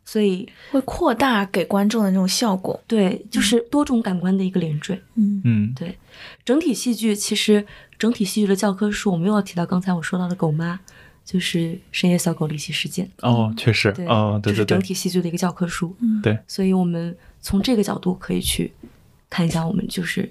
[0.04, 2.80] 所以会扩大给观众的那种效果。
[2.86, 5.02] 对，就是多种感官的一个连缀。
[5.16, 5.98] 嗯嗯对，
[6.44, 7.66] 整体戏剧其实
[7.98, 10.78] 整体戏剧的教科书，我们又要提到刚才我说到的狗妈，
[11.30, 13.08] 就是深夜小狗离奇事件。
[13.20, 15.94] 哦，确实，对，哦，对对对这是整，体戏剧的一个教科书。
[16.00, 18.72] 嗯对，所以我们从这个角度可以去
[19.28, 20.28] 看一下，我们就是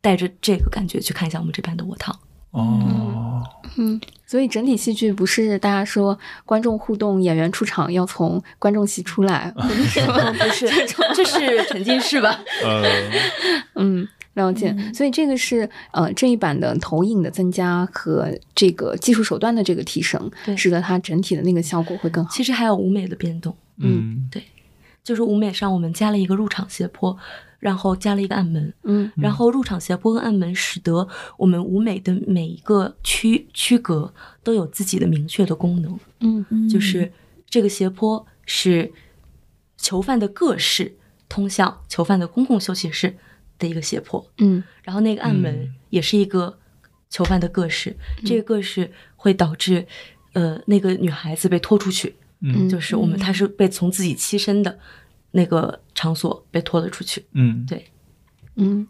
[0.00, 2.14] 带着这个感觉去看一下我们这版的《我堂》。
[2.52, 3.42] 哦，
[3.76, 9.68] 嗯，所以整体戏剧不是大家说观众互动、演员出场要从观众席出来， 不
[10.54, 10.66] 是，
[11.14, 12.40] 这是沉浸式吧？
[12.64, 12.84] 呃，
[13.74, 14.74] 嗯，了解。
[14.94, 20.56] 所以这个是呃这一版的投影的增加和这个技术手段的这个提升，对。
[20.56, 22.30] 使得它整体的那个效果会更好。
[22.32, 24.26] 其实还有舞美的变动，嗯。
[24.32, 24.42] 对。
[25.04, 27.16] 就是舞美上我们加了一个入场斜坡，
[27.58, 29.10] 然后加了一个暗门，嗯。
[29.16, 35.98] 然后入场斜坡跟暗门使得我们舞美的每一个区区隔都有自己的明确的功能。
[36.20, 36.44] 嗯。
[36.50, 37.12] 嗯就是
[37.48, 38.92] 这个斜坡是
[39.78, 40.96] 囚犯的各室
[41.28, 43.16] 通向囚犯的公共休息室
[43.58, 44.62] 的一个胁迫，嗯。
[44.82, 45.74] 然后那个暗门嗯。
[45.90, 46.58] 也是一个
[47.10, 49.86] 囚犯的个室，这个个室会导致
[50.34, 52.68] 呃那个女孩子被拖出去，嗯。
[52.68, 54.78] 就是我们她是被从自己栖身的
[55.30, 57.86] 那个场所被拖了出去，嗯，对，
[58.56, 58.86] 嗯，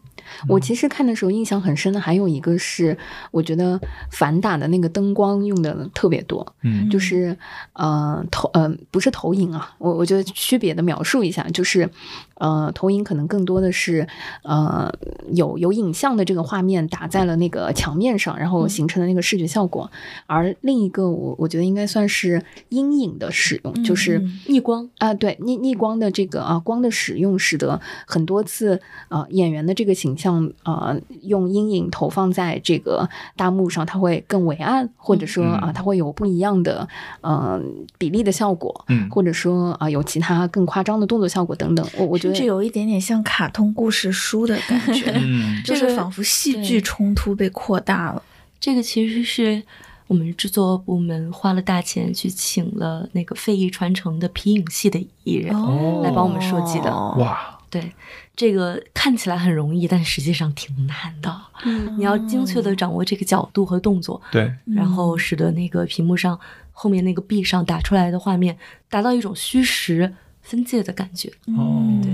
[0.47, 2.97] 我其实看的时候印象很深的还有一个是，
[3.31, 3.79] 我觉得
[4.11, 6.89] 反打的那个灯光用的特别多，嗯。
[6.89, 7.37] 就是
[7.73, 11.89] 呃投呃不是投影啊，我我觉得区别的描述一下，就是
[12.35, 14.07] 呃投影可能更多的是
[14.43, 14.91] 呃
[15.31, 19.89] 有有影像的这个画面打在了那个墙面上，然后形成的那个视觉效果，
[20.25, 24.19] 而另一个我我觉得应该算是阴影的使用，就是。
[24.19, 36.87] 嗯逆光，啊，对逆逆光的这个啊光的使用，使得很多次啊演员的这个形象啊用阴影投放在这个大幕上，它会更伟岸，或者说啊嗯它会有不一样的
[37.21, 37.59] 呃
[37.97, 41.87] 比例的效果，嗯或者说啊有其他更夸张的动作效果等等。
[41.97, 48.21] 我我觉得甚至有一点点像卡通故事书的感觉， 嗯就是仿佛戏剧冲突被扩大了。
[48.59, 49.63] 这个其实是
[50.07, 57.93] 我们制作部门花了大钱去请了那个非遗传承的皮影戏的艺人，哦来帮我们设计的哇，对，
[58.39, 61.41] 这个看起来很容易，但实际上挺难的。
[61.65, 66.39] 嗯 你要精确的掌握这个角度和动作，对，然后使得那个屏幕上
[66.71, 71.27] 后面那个壁上打出来的画面达到一种虚实分界的感觉。
[71.57, 72.11] 哦对，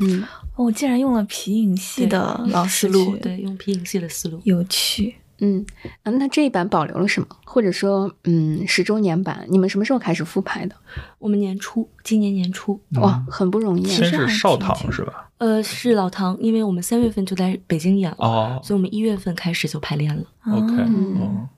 [0.00, 0.22] 嗯
[0.56, 4.38] 我竟然用了皮影戏的老思思路，路，对，用皮影戏的思路。
[4.44, 5.14] 有趣。
[5.38, 5.64] 嗯
[6.02, 7.26] 啊，那这一版保留了什么？
[7.44, 10.76] 或者说嗯十周年版，你们什么时候开始复排的？
[11.18, 13.96] 我们年初，今年年初，哇，很不容易啊。
[13.96, 15.25] 先是少堂挺挺是吧？
[15.38, 20.22] 呃，是老唐，因为我们三月份就在北京演了，哦所以我们一月份开始就排练了。
[20.46, 20.74] ，OK，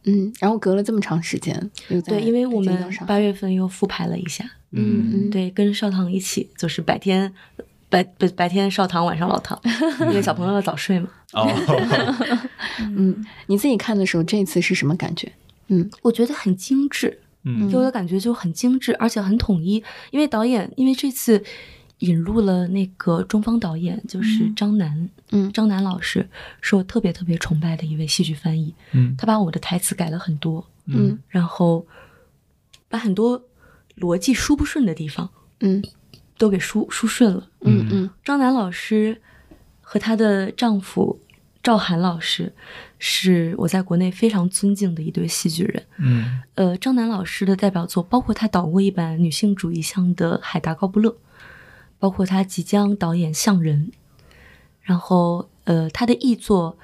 [0.04, 1.70] 嗯然后隔了这么长时间，
[2.06, 7.32] 对，因为我们八月份又复排了一下，嗯嗯对，跟少棠一起，就是白天
[7.88, 9.56] 白白白天少棠，晚上老唐，
[10.00, 11.08] 因为小朋友要早睡嘛。
[11.34, 11.46] 哦，
[12.80, 15.30] 嗯，你自己看的时候，这次是什么感觉？
[15.68, 19.84] 嗯我觉得很精致，嗯给我的感觉就很精致，而且很统一。
[20.10, 21.44] 因为导演，因为这次
[22.00, 24.54] 引入了那个中方导演，就是嗯。
[24.54, 25.52] 张楠，嗯。
[25.52, 26.28] 张楠老师
[26.60, 29.14] 是我特别特别崇拜的一位戏剧翻译，嗯。
[29.16, 31.18] 他把我的台词改了很多，嗯。
[31.28, 31.86] 然后
[32.88, 33.42] 把很多
[33.96, 35.28] 逻辑输不顺的地方
[35.60, 35.82] 嗯。
[36.36, 37.48] 都给输输顺了。
[37.62, 38.10] 嗯嗯。
[38.24, 39.20] 张楠老师
[39.80, 41.20] 和她的丈夫
[41.60, 42.52] 赵涵老师
[43.00, 45.82] 是我在国内非常尊敬的一对戏剧人。
[45.98, 46.40] 嗯。
[46.54, 51.10] 呃，张楠老师的代表作包括他导过一版女性主义向的《海达高布勒》，
[51.98, 53.90] 包括他即将导演《向人》，
[54.82, 56.78] 然后呃，他的译作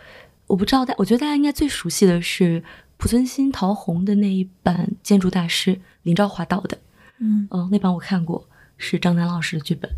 [0.46, 2.62] 我不知道大，我觉得大家应该最熟悉的是
[2.98, 6.78] 濮存昕、陶虹的那一版建筑大师林兆华导的，
[7.18, 8.46] 嗯嗯、那版我看过，
[8.76, 9.90] 是张楠老师的剧本。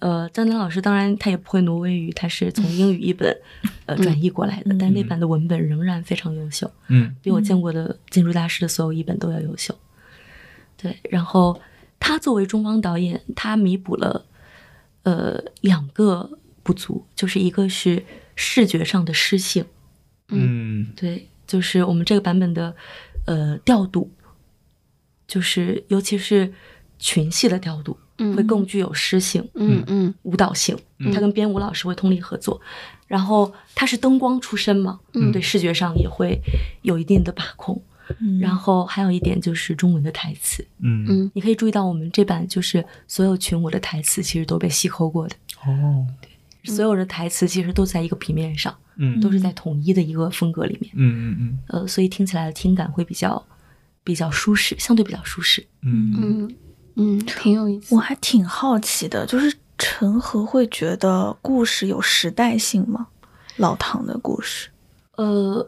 [0.00, 3.36] 呃，张楠老师当然他也不会挪威语，他是从英语译本
[3.86, 6.70] 呃转译过来的，但那版的文本仍然非常优秀。
[6.86, 9.74] 嗯比我见过的建筑大师的所有译本都要优秀。
[10.76, 11.60] 对，然后
[12.00, 14.26] 他作为中方导演，他弥补了
[15.02, 16.30] 呃两个
[16.62, 18.04] 不足，就是一个是
[18.36, 19.64] 视觉上的失性，
[20.28, 20.92] 嗯。
[20.94, 22.74] 对，就是我们这个版本的
[23.26, 24.10] 呃调度
[25.26, 26.52] 就是尤其是
[26.98, 27.98] 群戏的调度，
[28.36, 30.76] 会更具有诗性，嗯嗯，舞蹈性。
[31.12, 32.60] 他跟编舞老师会通力合作，
[33.06, 35.30] 然后他是灯光出身嘛，嗯。
[35.32, 36.40] 对视觉上也会
[36.82, 37.82] 有一定的把控。
[38.20, 38.38] 嗯。
[38.38, 41.04] 然后还有一点就是中文的台词，嗯。
[41.08, 41.30] 嗯。
[41.34, 49.20] 你可以注意到我们这版就是所有群舞的台词其实都被细抠过的，哦，对所有的台词其实都在一个平面上，嗯。
[49.20, 51.58] 都是在统一的一个风格里面，嗯嗯嗯。
[51.68, 53.44] 呃，所以听起来的听感会比较
[54.04, 55.66] 比较舒适，相对比较舒适。
[55.82, 56.56] 嗯嗯嗯。
[57.00, 57.94] 嗯，挺有意思。
[57.94, 58.00] 我。
[58.00, 63.06] 还挺好奇的，就是陈和会觉得故事有时代性吗？
[63.56, 64.68] 老唐的故事，
[65.16, 65.66] 呃，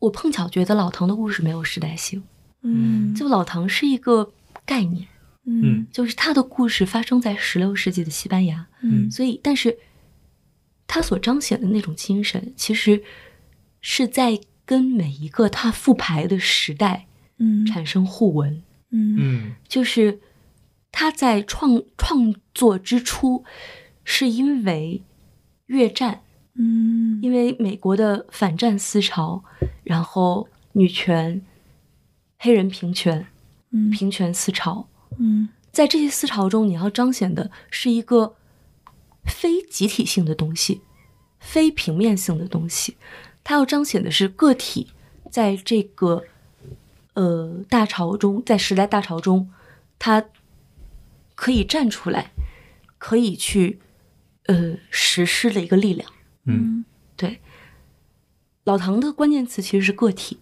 [0.00, 2.22] 我碰巧觉得老唐的故事没有时代性，
[2.62, 3.14] 嗯。
[3.14, 4.32] 就老唐是一个
[4.64, 5.08] 概念，
[5.44, 5.86] 嗯。
[5.90, 9.10] 就是他的故事发生在十六世纪的西班牙，嗯。
[9.10, 9.78] 所以但是
[10.86, 13.02] 他所彰显的那种精神，其实
[13.80, 17.06] 是在跟每一个他复排的时代
[17.38, 17.66] 嗯。
[17.66, 19.16] 产生互文，嗯。
[19.18, 19.56] 嗯。
[19.66, 20.20] 就是
[20.92, 23.44] 他在创创作之初，
[24.04, 25.02] 是因为
[25.66, 26.22] 越战，
[26.60, 29.42] 嗯因为美国的反战思潮，
[29.84, 31.40] 然后女权、
[32.38, 33.26] 黑人平权、
[33.70, 38.34] 嗯平权思潮，嗯在这些思潮中，你要彰显的是一个
[39.24, 40.80] 非集体性的东西，
[41.38, 42.96] 非平面性的东西。
[43.44, 44.88] 它要彰显的是个体
[45.30, 46.24] 在这个
[47.14, 49.50] 呃大潮中，在时代大潮中，
[49.98, 50.24] 它
[51.34, 52.32] 可以站出来，
[52.98, 53.78] 可以去
[54.46, 56.10] 呃实施的一个力量。
[56.52, 56.84] 嗯。
[57.16, 57.40] 对，
[58.64, 60.38] 老唐的关键词其实是个体。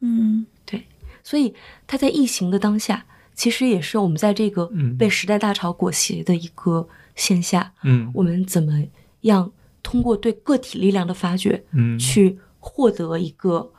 [0.00, 0.46] 嗯。
[0.64, 0.86] 对，
[1.22, 1.54] 所以
[1.86, 4.96] 他在异形的当下，其实也是我们在这个嗯。
[4.96, 8.10] 被时代大潮裹挟的一个线下，嗯。
[8.14, 8.84] 我们怎么
[9.22, 11.98] 样通过对个体力量的发掘，嗯。
[11.98, 13.70] 去获得一个，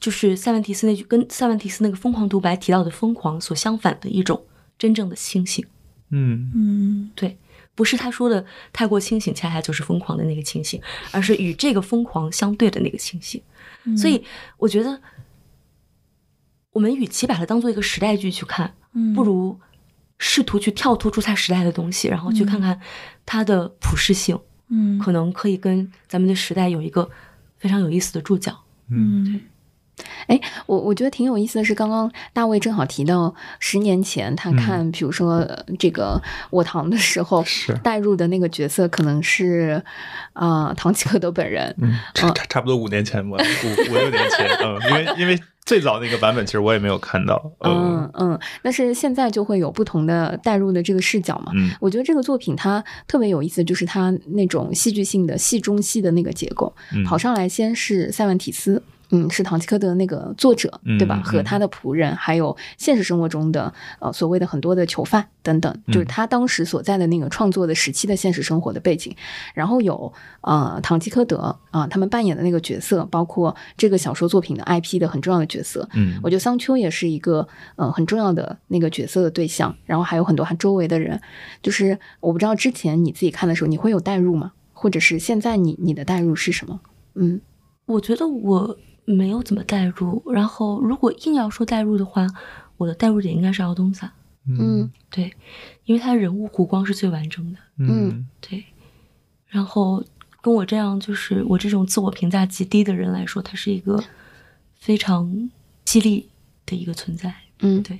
[0.00, 4.44] 就是塞万提斯那句跟塞万提斯那个疯狂独白提到的疯狂所相反的一种
[4.76, 5.64] 真正的清醒。
[6.10, 7.10] 嗯嗯。
[7.14, 7.38] 对，
[7.76, 13.40] 不是他说的太过清醒，恰恰就是疯狂的那个清醒，而是与这个疯狂相对的那个清醒。
[13.96, 14.24] 所以
[14.56, 15.00] 我觉得，
[16.72, 19.14] 我们与其把它当做一个时代剧去看，嗯。
[19.14, 19.60] 不如
[20.18, 22.80] 试图去跳脱出它时代的东西，然后去看看
[23.24, 24.36] 它的普适性，
[24.70, 24.98] 嗯。
[24.98, 27.08] 可能可以跟咱们的时代有一个
[27.58, 28.58] 非常有意思的注脚。
[28.88, 29.40] 嗯
[30.26, 39.82] 哎，我我觉得挺有意思的是，刚刚大卫正好提到十年前他看，比如说、呃这个我堂的时候，是带入的那个角色可能是
[40.32, 41.74] 啊、唐吉诃德本人。
[41.80, 51.52] 嗯，差不多五年前吧，五五六年前，嗯，因为因为最早那个版本其实我也没有看到，嗯嗯，但是现在就会有不同的带入的这个视角嘛。
[51.54, 58.82] 嗯我觉得这个作品它特别有意思，就是它那种戏剧性的戏中戏的那个结构，嗯跑上来先是塞万提斯。
[59.10, 61.16] 嗯，是唐吉诃德那个作者，对吧？
[61.16, 69.14] 嗯和他的仆人，还有现实生活中的呃所谓的很多的囚犯等等，就是嗯他当时所在的那个创作的时期的现实生活的背景。
[69.54, 75.88] 然后有呃唐吉诃德啊、他们扮演的那个角色，包括这个小说作品的 IP 的很重要的角色。
[75.94, 81.20] 嗯我觉得桑丘也是一个呃很重要的那个角色的对象，然后还有很多他周围的人，
[81.62, 84.52] 就是我不知道之前你自己看的时候，你会有代入吗？
[84.72, 86.80] 或者是现在你你的代入是什么？
[87.14, 87.40] 嗯
[87.86, 92.26] 我觉得我没有怎么代入，然后如果硬要说代入的话，
[92.76, 94.12] 我的代入点应该是敖东萨，
[94.46, 94.90] 嗯。
[95.08, 95.32] 对，
[95.84, 98.28] 因为他人物弧光是最完整的，嗯。
[98.40, 98.64] 对。
[99.46, 100.04] 然后
[100.42, 104.02] 跟我这样就是我这种自我评价极低的人来说，他是一个
[104.74, 105.50] 非常
[105.84, 106.28] 激励
[106.66, 107.98] 的一个存在，嗯，对。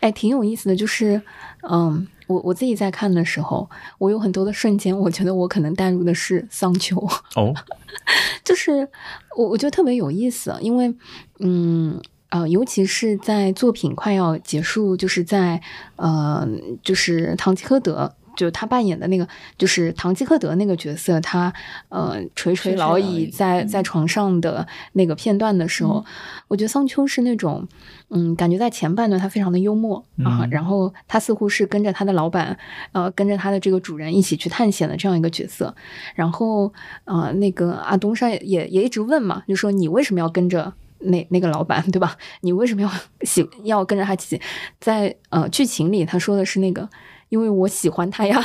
[0.00, 1.20] 哎，挺有意思的，就是
[1.68, 6.96] 嗯，我我自己在看的时候，我有很多的瞬间，我觉得我可能带入的是桑丘。
[7.36, 7.54] 哦，
[8.42, 8.88] 就是
[9.36, 10.92] 我我觉得特别有意思，因为
[11.38, 15.62] 嗯呃，尤其是在作品快要结束，就是在
[15.94, 16.48] 呃，
[16.82, 18.15] 就是堂吉诃德。
[18.36, 19.26] 就他扮演的那个，
[19.58, 21.52] 就是唐吉诃德那个角色，他
[21.88, 26.04] 呃垂垂老矣在在床上的那个片段的时候，
[26.48, 27.66] 我觉得桑丘是那种，
[28.10, 32.56] 嗯，感觉在前半段他非常的幽默啊，嗯然后他似乎是跟着他的老板，
[32.92, 35.74] 呃，跟着他的这个主人一起去探险的这样一个角色。
[36.14, 36.72] 然后
[37.04, 40.72] 呃，那个阿东山也也一直问嘛，就说你为什么要跟着？
[40.98, 42.16] 那那个老板对吧？
[42.40, 44.40] 你为什么要喜要跟着他一起？
[44.80, 46.88] 在呃剧情里他说的是那个，
[47.28, 48.40] 因为我喜欢他呀。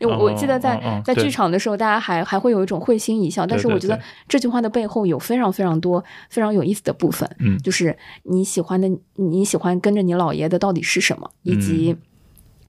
[0.00, 3.44] 因为我记得在、在剧场的时候，大家还还会有一种会心一笑。
[3.44, 3.98] 但是我觉得
[4.28, 7.28] 这句话的背后有非常非常多非常有意思的部分。
[7.40, 11.96] 嗯就是你喜欢的，你喜欢跟着你姥爷的到底是什么，以及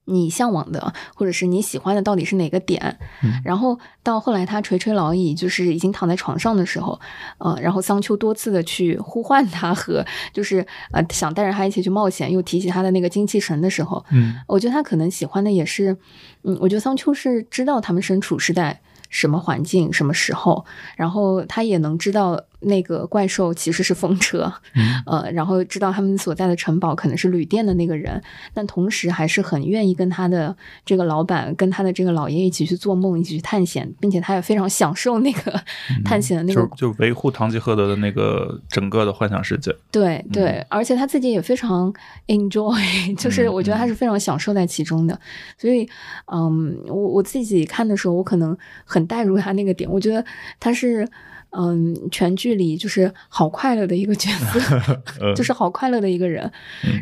[0.10, 2.98] 你向往的，或者是你喜欢的到底是哪个点？
[3.44, 7.00] 然后到后来他垂垂老矣，就是已经躺在床上的时候，
[7.38, 15.96] 呃，然后桑丘多次的去呼唤他和就是呃想带着他一起去冒险，又提起他的那个精气神的时候，嗯，我觉得他可能喜欢的也是，
[16.44, 18.80] 嗯，我觉得桑丘是知道他们身处是在。
[19.12, 20.64] 什么环境，什么时候，
[20.96, 24.54] 然后他也能知道那个怪兽其实是风车，
[25.08, 28.22] 呃，然后知道他们所在的城堡可能是旅店的那个人，
[28.54, 30.56] 但同时还是很愿意跟他的
[30.86, 35.60] 这个老板，跟他的这个老爷一起去做梦，一起去探险，并且他也非常享受那个
[36.06, 39.76] 探险的那个，就就维护堂吉诃德的那个整个的幻想世界。
[39.92, 41.92] 对对，而且他自己也非常
[42.28, 45.20] enjoy，就是我觉得他是非常享受在其中的，
[45.58, 45.90] 所以，
[46.32, 48.56] 嗯，我我自己看的时候，我可能
[48.86, 49.00] 很。
[49.00, 50.26] 很带入他那个点，我觉得
[50.60, 51.08] 他是，
[51.52, 54.80] 嗯，全剧里就是好快乐的一个角色
[55.36, 56.52] 就是好快乐的一个人。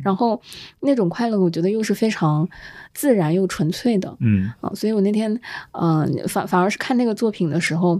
[0.03, 0.41] 然后
[0.81, 2.47] 那种快乐，我觉得又是非常
[2.93, 4.15] 自然又纯粹的。
[4.19, 5.39] 嗯啊，所以我那天，
[5.71, 7.99] 嗯，反反而是看那个作品的时候，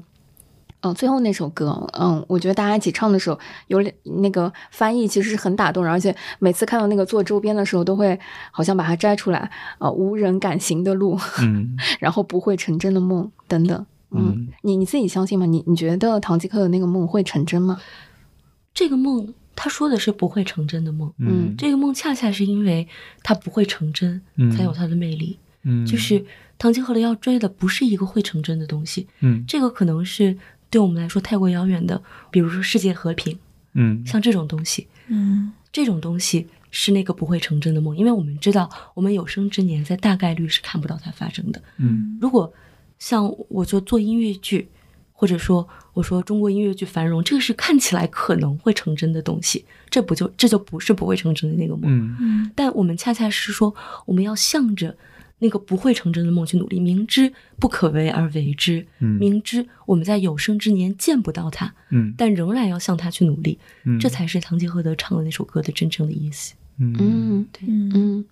[0.82, 3.84] 嗯，最后那首歌，嗯，我觉得大家一起唱的时候，有
[4.22, 8.18] 那个翻译其实是很打动人，而且每次看到那个做周边的时候，都会
[8.52, 13.30] 好像把它摘出来，啊，无人敢行的路，嗯， 然后不会成真的梦。
[13.50, 15.46] 等等，嗯，你你自己相信吗？
[15.46, 17.80] 你你觉得唐吉诃德那个梦会成真吗？
[18.74, 22.88] 这个梦他说的是不会成真的梦，嗯，这个梦恰恰是因为
[23.24, 24.22] 它不会成真，
[24.56, 26.24] 才有它的魅力，嗯，就是
[26.60, 30.38] 唐吉诃德要追的不是一个会成真的东西，嗯，这个可能是
[30.70, 32.00] 对我们来说太过遥远的，
[32.30, 33.38] 比如说世界和平，
[33.74, 42.54] 嗯，像这种东西，嗯，这种东西是那个不会成真的梦，因为我们知道我们有生之年在大概率是看不到它发生的，嗯，如果。
[43.00, 44.68] 像我就做音乐剧，
[45.12, 52.16] 或者说我说中国音乐剧繁荣，这个是看起来可能会成真的东西，这不就这就不是不会成真的那个梦。
[52.20, 53.74] 嗯但我们恰恰是说，
[54.06, 54.96] 我们要向着
[55.40, 66.54] 那个不会成真的梦去努力，明知不可为而为之，嗯明知我们在有生之年见不到它，嗯但仍然要向它去努力，嗯，这才是唐吉诃德唱的那首歌的真正的意思。
[66.80, 68.26] 嗯嗯对，嗯嗯。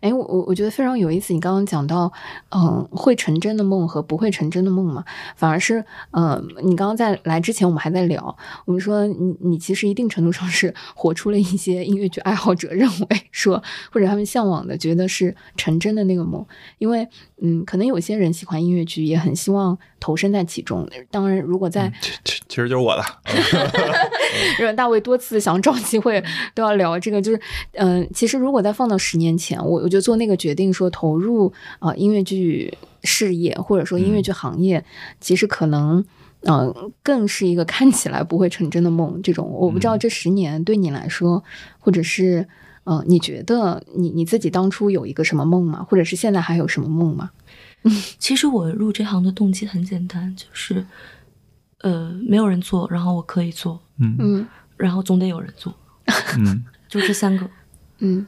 [0.00, 1.32] 哎，我我我觉得非常有意思。
[1.32, 2.12] 你刚刚讲到，
[2.50, 5.04] 嗯，会成真的梦和不会成真的梦嘛，
[5.36, 13.62] 反而是，嗯，你刚刚在来之前，我们还在聊，我们说你你其实一定程度上是活出了一些音乐剧爱好者认为说，
[13.92, 16.44] 或者他们向往的，觉得是成真的那个梦。
[16.78, 17.08] 因为，
[17.40, 20.88] 嗯，可能有些人喜欢音乐剧，也很希望投身在其中。
[21.10, 23.02] 当然，如果在其其其实就是我的
[24.60, 26.22] 阮大卫多次想找机会
[26.54, 27.40] 都要聊这个，就是，
[27.72, 34.84] 嗯、其实如果再放到十年前，我我就做那个决定，说投入啊、呃音乐剧事业或者说音乐剧行业，
[35.20, 36.04] 其实可能。
[36.42, 39.20] 嗯、更是一个看起来不会成真的梦。
[39.24, 41.42] 这种我不知道这十年对你来说，
[41.80, 42.46] 或者是
[42.88, 45.84] 呃，你觉得你你自己当初有一个什么梦吗？
[45.86, 47.30] 或者是现在还有什么梦吗？
[48.18, 50.86] 其实我入这行的动机很简单，就是，
[51.82, 55.74] 呃，没有人做，然后我可以做，嗯嗯然后总得有人做，
[56.38, 57.46] 嗯就这三个。
[57.98, 58.24] 嗯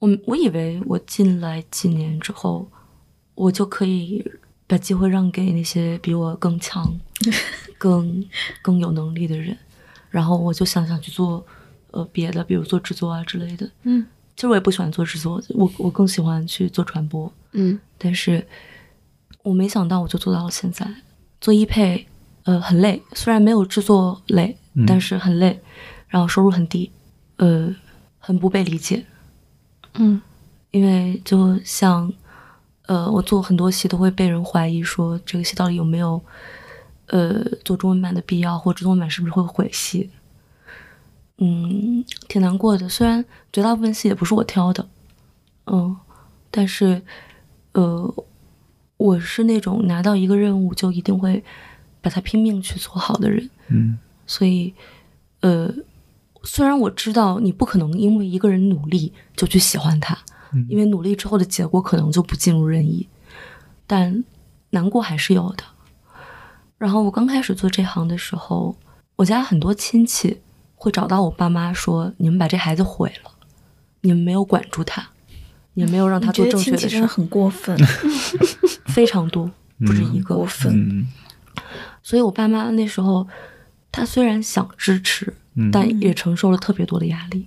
[0.00, 2.68] 我我以为我进来几年之后，
[3.36, 4.28] 我就可以
[4.66, 6.98] 把机会让给那些比我更强、
[7.78, 8.26] 更
[8.60, 9.56] 更有能力的人，
[10.10, 11.46] 然后我就想想去做
[11.92, 13.70] 呃别的，比如做制作啊之类的。
[13.82, 17.30] 嗯其实我也不喜欢做制作，我我更喜欢去做传播。
[17.52, 18.46] 嗯但是
[19.42, 20.86] 我没想到我就做到了现在。
[21.40, 22.06] 做一配，
[22.44, 25.60] 呃，很累，虽然没有制作累，嗯但是很累，
[26.08, 26.90] 然后收入很低，
[27.36, 27.74] 呃，
[28.18, 29.04] 很不被理解。
[29.94, 30.20] 嗯
[30.70, 32.12] 因为就像，
[32.86, 36.22] 呃，我做很多戏都会被人怀疑说这个戏到底有没有，
[37.06, 40.08] 呃，做中文版的必要，或者中文版是不是会毁戏。
[41.42, 42.88] 嗯，挺难过的。
[42.88, 44.86] 虽然绝大部分戏也不是我挑的，
[45.66, 45.96] 嗯，
[46.50, 47.02] 但是，
[47.72, 48.14] 呃，
[48.98, 51.42] 我是那种拿到一个任务就一定会
[52.02, 53.48] 把它拼命去做好的人。
[53.68, 54.74] 嗯所以，
[55.40, 55.72] 呃，
[56.42, 60.16] 虽然我知道你不可能因为一个人努力就去喜欢他，
[60.52, 63.08] 嗯因为努力之后的结果可能就不尽如人意，
[63.86, 64.22] 但
[64.70, 65.64] 难过还是有的。
[66.76, 68.76] 然后我刚开始做这行的时候，
[69.16, 70.40] 我家很多亲戚
[70.80, 73.30] 会找到我爸妈说：“你们把这孩子毁了，
[74.00, 75.06] 你们没有管住他，
[75.74, 76.88] 你们没有让他做正确的事儿。
[76.88, 77.76] 亲戚真的很过分，”
[78.88, 79.50] 非常多，
[79.80, 80.36] 不止一个。
[80.36, 80.72] 过分。
[80.74, 81.06] 嗯
[82.02, 83.28] 所以我爸妈那时候，
[83.92, 87.46] 他虽然想支持，嗯但也承受了特别多的压力，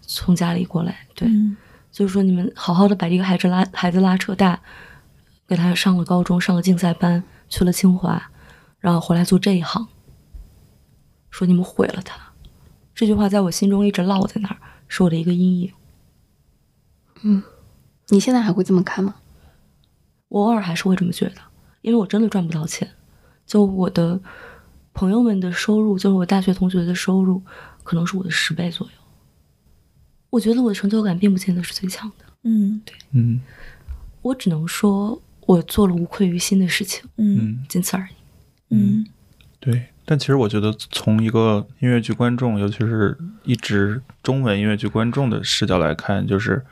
[0.00, 1.56] 从家里过来，对，嗯
[1.92, 4.60] 就是说你们好好的把这个孩子拉孩子拉扯大，
[5.46, 8.20] 给他上了高中，上了竞赛班，去了清华，
[8.80, 9.86] 然后回来做这一行，
[11.30, 12.31] 说你们毁了他，
[12.94, 15.72] 这句话在我心中一直烙在那儿，是我的一个阴影。
[17.22, 17.42] 嗯，
[18.08, 19.16] 你现在还会这么看吗？
[20.28, 21.36] 我偶尔还是会这么觉得，
[21.82, 22.90] 因为我真的赚不到钱。
[23.46, 24.20] 就我的
[24.94, 27.42] 朋友们的收入，就是我大学同学的收入，
[27.82, 28.92] 可能是我的十倍左右。
[30.30, 32.24] 我觉得我的成就感并不见得是最强的。
[32.44, 33.40] 嗯，对，嗯
[34.22, 38.12] 我只能说我做了无愧于心的事情，嗯嗯，仅此而已。
[38.70, 39.06] 嗯
[39.60, 39.91] 对。
[40.04, 46.62] 但其实我觉得，从一个音乐剧观众，尤其是一直中文音乐剧观众的视角来看，就是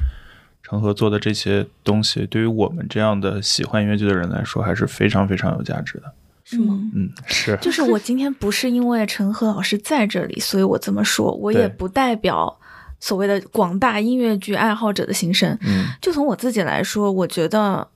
[0.62, 6.12] 陈赫做的这些东西，对于我们这样的喜欢音乐剧的人来说，还是非常非常有价值的。
[6.42, 6.76] 是吗？
[6.76, 12.58] 嗯嗯，是， 就是我今天不是因为陈赫老师在这里，所以我这么说，我也不代表
[12.98, 15.56] 所谓的广大音乐剧爱好者的心声。
[15.62, 17.86] 嗯就从我自己来说，我觉得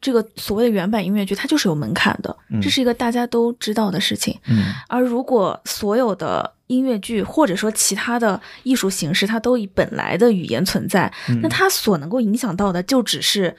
[0.00, 4.38] 这个所谓的原版音乐剧，它就是有门槛的，嗯这是一个大家都知道的事情。
[4.46, 13.54] 嗯而如果所有的音乐剧或者说其他的艺术形式，它都以本来的语言存在，嗯那它所能够影响到的就只是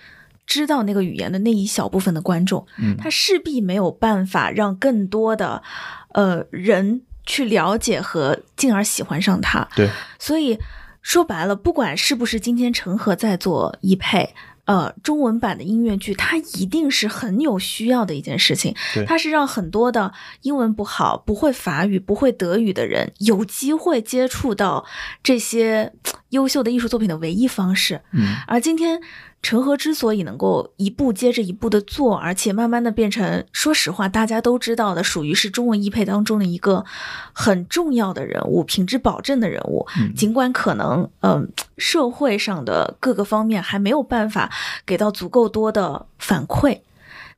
[0.48, 5.62] 知道那个语言的那一小部分的观众，嗯它势必没有办法让更多的
[6.14, 9.68] 呃人去了解和进而喜欢上它。
[9.76, 10.58] 对，所以
[11.04, 14.34] 说白了，不管是不是今天陈赫在做一配。
[14.72, 19.06] 呃，中文版的音乐剧，它一定是很有需要的一件事情对。
[19.06, 20.14] 它是让很多的
[20.44, 24.86] 英文不好、不会法语、不会德语的人有机会接触到
[25.22, 25.92] 这些
[26.30, 28.02] 优秀的艺术作品的唯一方式。
[28.14, 29.02] 嗯而今天
[29.42, 36.86] 陈赫之所以能够一步接着一步的做，而且慢慢的变成，说实话，大家都知道的，属于是中文译配当中的一个
[37.34, 39.88] 很重要的人物，品质保证的人物。
[39.98, 44.52] 嗯尽管可能，嗯、社会上的各个方面还没有办法
[44.86, 46.82] 给到足够多的反馈，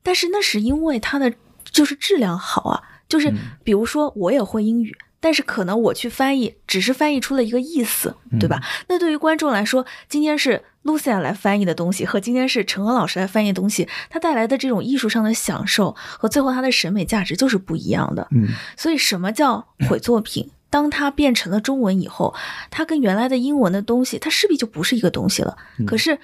[0.01, 1.34] 但是那是因为他的
[1.64, 4.93] 就是质量好啊，就是嗯比如说我也会英语。
[5.22, 8.62] 但是可能我去翻译，只是翻译出了一个意思，对吧？
[8.89, 18.27] 那对于观众来说，今天是 Lucia 来翻译的东西，和今天是陈赫老师来翻译的东西，它带来的这种艺术上的享受和最后它的审美价值就是不一样的。
[18.31, 20.49] 嗯所以，什么叫毁作品？
[20.69, 22.34] 当它变成了中文以后，
[22.69, 25.55] 它跟原来的英文的东西，它势必就不是一个东西了。
[25.86, 26.19] 可是，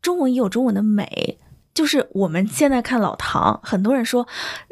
[0.00, 1.38] 中文也有中文的美。
[1.72, 4.26] 就是我们现在看老唐，很多人说，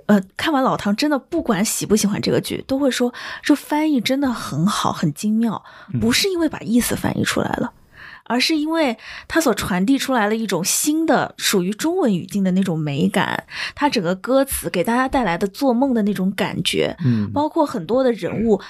[0.07, 5.62] 呃，看完老唐真的不管喜不喜欢这个剧，都会说这翻译真的很好，很精妙，
[6.01, 7.72] 不是因为把意思翻译出来了。
[8.29, 18.61] 而是因为它所传递出来了一种新的属于中文语境的那种美感，它整个歌词给大家带来的做梦的那种感觉，嗯包括很多的人物，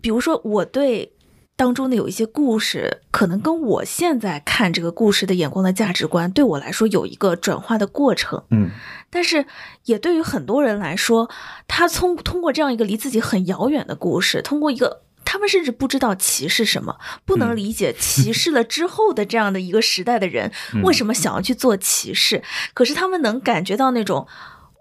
[0.00, 1.12] 比如说我对
[1.56, 8.42] 当中的有一些故事，可能跟我现在看这个故事的眼光的价值观，对我来说有一个转化的过程。
[8.50, 8.70] 嗯
[9.08, 9.46] 但是
[9.84, 11.30] 也对于很多人来说，
[11.68, 20.52] 他通通过这样一个离自己很遥远的故事，通过一个他们甚至不知道歧视什么，不能理解歧视了之后的这样的一个时代的人，
[20.82, 22.42] 为什么想要去做歧视？
[22.74, 24.26] 可是他们能感觉到那种。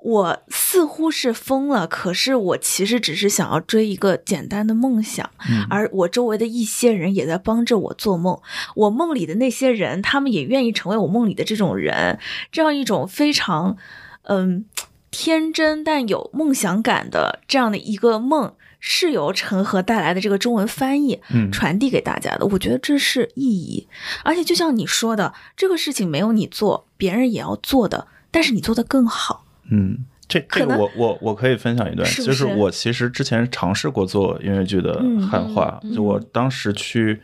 [0.05, 8.37] 我似乎是疯了，可是我其实只是想要追一个简单的梦想，嗯而我周围的一些人也在帮着我做梦。
[8.75, 12.19] 我梦里的那些人，他们也愿意成为我梦里的这种人，
[12.51, 13.77] 这样一种非常，
[14.23, 14.65] 嗯，
[15.09, 18.55] 天真但有梦想感的这样的一个梦，
[18.85, 22.45] 是由陈赫带来的这个中文翻译嗯传递给大家的。
[22.47, 23.87] 我觉得这是意义，
[24.25, 29.45] 而且就像你说的，这个事情没有你做，别人也要做的，但是你做的更好。
[29.71, 37.21] 嗯，这这个我我我可以分享一段，就是是我其实之前尝试过做音乐剧的嗯汉化，嗯就我当时去。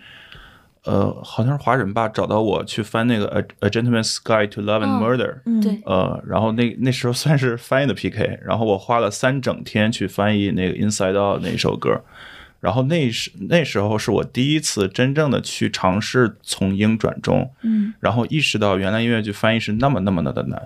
[0.89, 5.79] 呃，好像是华人吧，找到我去翻那个《A A Gentleman's Guide to Love and 哦 Murder》，嗯，对。
[5.85, 12.01] 呃，然后那那时候算是翻译的 PK，然后我花了三整天去翻译那个《Inside Out》那一首歌，
[12.59, 17.93] 然后那时那时候是我第一次真正的去尝试从英转中，嗯。
[17.99, 20.61] 然后意识到原来音乐剧翻译是那么那么的难，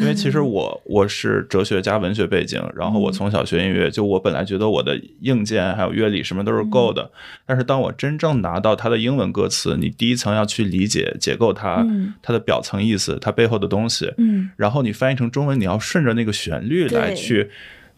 [0.00, 7.10] 因为其实我我是哲学加文学背景，然后我从小学音乐，就我本来觉得我的硬件还有乐理什么都是够的，
[7.46, 12.14] 但是当我真正拿到它的英文歌词，你第一层要去理解解构它嗯。
[12.22, 14.50] 它的表层意思，它背后的东西，嗯。
[14.56, 17.14] 然后你翻译成中文，你要顺着那个旋律来对。
[17.14, 17.50] 去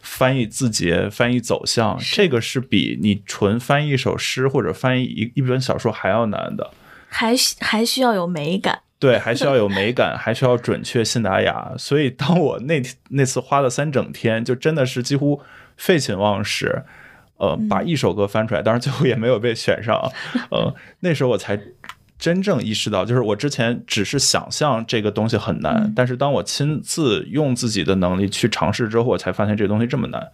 [0.07, 6.71] 翻译字节、翻译走向，这个是比你纯翻译一首诗或者翻译一一本小说还要难的。
[7.09, 8.79] 还需还需要有美感。
[8.99, 11.73] 对，还需要有美感， 还需要准确、信达雅。
[11.77, 15.41] 所以，当我那那次花了三整天，就真的是几乎
[15.75, 16.83] 废寝忘食，
[17.37, 19.95] 呃，把一首歌翻出来，当然最后也没有被选上。
[20.49, 21.59] 呃，那时候我才
[22.19, 30.31] 真正意识到，就是我之前只是想象这个东西很难，但是当我亲自用自己的能力去尝试之后，我才发现这个东西这么难。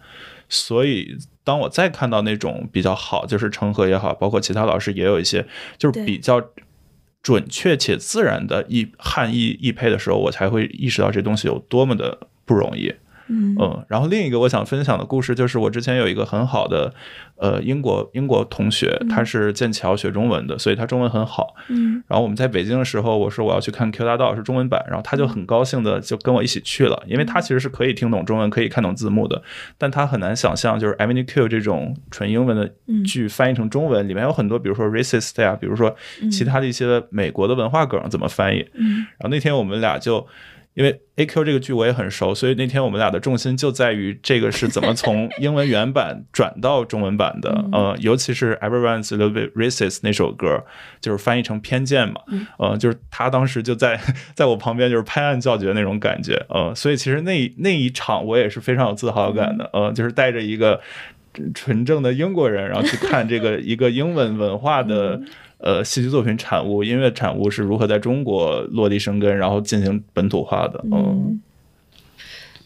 [0.48, 5.46] 所以，当我再看到那种比较好，就是成河也好，包括其他老师也有一些，
[5.78, 6.42] 就是比较
[7.22, 12.94] 准确且自然的译汉译译配的时候，我才会意识到这东西有多么的不容易。
[13.28, 16.92] 嗯嗯，然后另一个我想分享的故事就是，我之前有一个很好的
[17.36, 21.54] 呃英国英国同学，他是剑桥学中文的，所以他中文很好。
[21.68, 29.42] 嗯然后我们在北京的时候，我说我要去看《Q 大道》是中文版，然后他就很高兴的就跟我一起去了，因为他其实是可以听懂中文，可以看懂字幕的，
[29.78, 32.70] 但他很难想象就是《Avenue Q》这种纯英文的
[33.04, 35.94] 剧翻译成中文，里面有很多比如说 racist 呀，比如说
[36.30, 38.66] 其他的一些美国的文化梗怎么翻译。
[38.74, 40.26] 嗯然后那天我们俩就。
[40.74, 50.64] 因为 A Q 这个剧我也很熟，所以那天我们俩的重心就在于这个是怎么从 英文原版转到中文版的，呃，尤其是 Everyone's a little bit racist 那首歌，
[51.00, 52.20] 就是翻译成偏见嘛，
[52.58, 54.00] 呃，就是他当时就在
[54.34, 60.80] 在我旁边就是拍案叫绝那种感觉，呃，所以其实那那一场我也是非常有自豪感的，呃，就是带着一个
[61.54, 65.20] 纯正的英国人，然后去看这个 一个英文文化的。
[65.64, 70.84] 呃，戏剧作品产物、音乐产物是如何在中国落地生根，然后进行本土化的？
[70.92, 71.40] 嗯，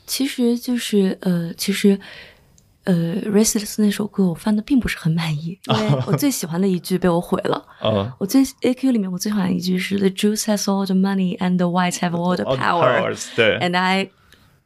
[0.04, 1.96] 其实就是呃，其实
[2.82, 7.64] 呃，Restless 那首歌我翻的并不是很满意， 因为我最喜欢的一句被我毁了。
[7.78, 12.44] 啊，我最 AQ 里面我最喜欢的一句是 The Jews has all the money and the whites have all the
[12.56, 14.10] power, 对 and I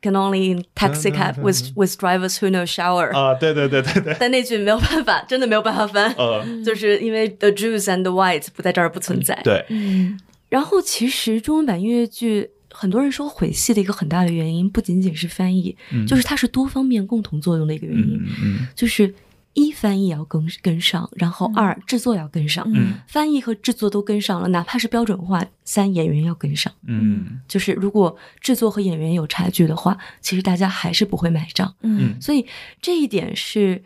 [0.02, 3.16] can only in taxi cab with with drivers who know shower。
[3.16, 5.86] 啊，对对对对对，但那句没有办法，真的没有办法。
[5.86, 9.38] 翻，呃，就是因为 the Jews and the whites 不在这儿不存在。
[9.44, 15.76] 对，嗯然后其实中文版音乐剧，很多人说毁戏的一个很大的原因，不仅仅是翻译，
[16.06, 18.68] 就是它是多方面共同作用的一个原因，嗯嗯。
[18.74, 19.12] 就是
[19.54, 26.72] 一翻译要跟跟上，然后二制作要跟上，嗯翻译和制作都跟上了，哪怕是标准化，三演员要跟上。
[26.86, 31.74] 嗯就是如果制作和演员有差距的话，其实大家还是不会买账。
[31.82, 32.46] 嗯所以
[32.80, 33.82] 这一点是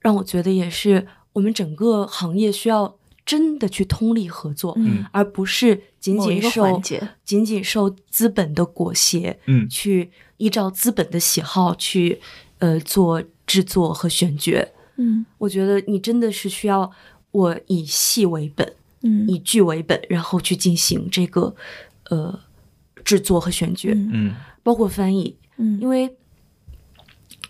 [0.00, 6.82] 让我觉得也是我们整个行业需要真的去通力合作，嗯而不是仅仅受
[7.24, 12.20] 仅仅受资本的裹挟，嗯去依照资本的喜好去
[12.58, 14.66] 呃做制作和选角。
[14.96, 15.24] 嗯。
[15.38, 16.90] 我觉得你真的是需要
[17.30, 18.72] 我以戏为本，
[19.02, 19.26] 嗯。
[19.28, 21.54] 以剧为本，然后去进行这个
[22.10, 22.40] 呃
[23.04, 24.10] 制作和选角，嗯。
[24.12, 24.34] 嗯。
[24.62, 25.78] 包括翻译，嗯。
[25.80, 26.16] 因为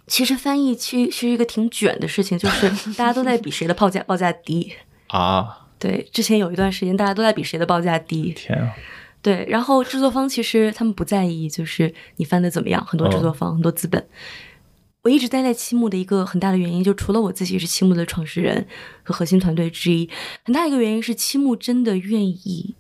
[0.07, 4.73] 其实翻译其实是一个挺卷的事情，就是 大家都在比谁的报价报价低。
[5.09, 8.33] 啊，对，之前有一段时间大家都在比谁的报价低。
[8.33, 8.75] 天啊，
[9.23, 14.05] 对，然后制作方其实他们不在意，就是你翻的怎么样，很多制作方、很多资本。
[15.05, 18.67] 我一直待在七木的一个很大的原因，就除了我自己是七木的创始人
[19.03, 20.09] 和核心团队之一，
[20.45, 22.75] 很大一个原因是七木真的愿意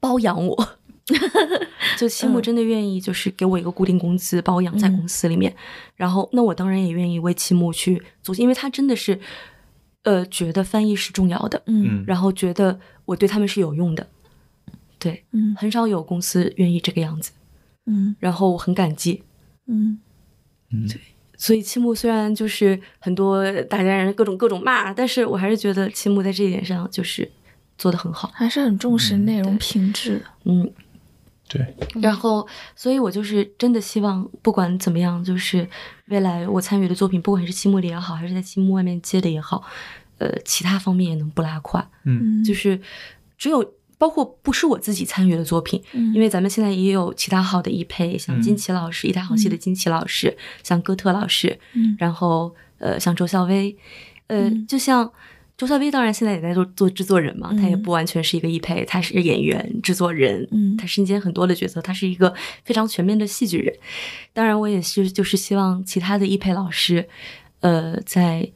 [0.00, 0.68] 包养我。
[1.96, 5.56] 就七木真的愿意，就是给我一个固定工资，把我养在公司里面。
[5.96, 9.18] 然后，那我当然也愿意为七木去做，因为他真的是，
[10.02, 14.06] 呃，觉得翻译是重要的，嗯嗯然后觉得我对他们是有用的。
[14.98, 17.32] 对，嗯很少有公司愿意这个样子，
[17.86, 19.22] 嗯然后我很感激。
[19.66, 19.98] 嗯
[21.36, 27.30] 所以七木虽然就是很多大家人各种各种骂，但是我还是觉得七木在这一点上就是
[27.76, 28.30] 做的很好。
[28.34, 30.24] 还是很重视内容品质的。
[30.46, 30.68] 嗯，
[31.48, 35.64] 对，然后，所以我就是真的希望，不管怎么样，就是
[36.06, 39.62] 未来我参与的作品，不管是期末的也好，还是在期末外面接的也好，
[40.18, 41.88] 呃，其他方面也能不拉胯。
[42.04, 42.80] 嗯就是
[43.36, 46.14] 只有包括不是我自己参与的作品，嗯。
[46.14, 51.96] 因为咱们现在也有其他好的译配，像金奇老师，一台好戏的金奇老师，像哥特老师，嗯。
[51.98, 53.76] 然后呃，像周笑威，
[54.28, 54.66] 呃，嗯。
[54.66, 55.12] 就像。
[55.58, 57.82] 周笑威当然现在也在做做制作人嘛，他也嗯。
[57.82, 62.32] 不完全是一个译配，他是演员、制作人，嗯他身兼很多的角色，他是一个
[62.64, 63.74] 非常全面的戏剧人。
[64.32, 67.08] 当然，我也是就是希望其他的译配老师，
[67.58, 68.48] 呃，在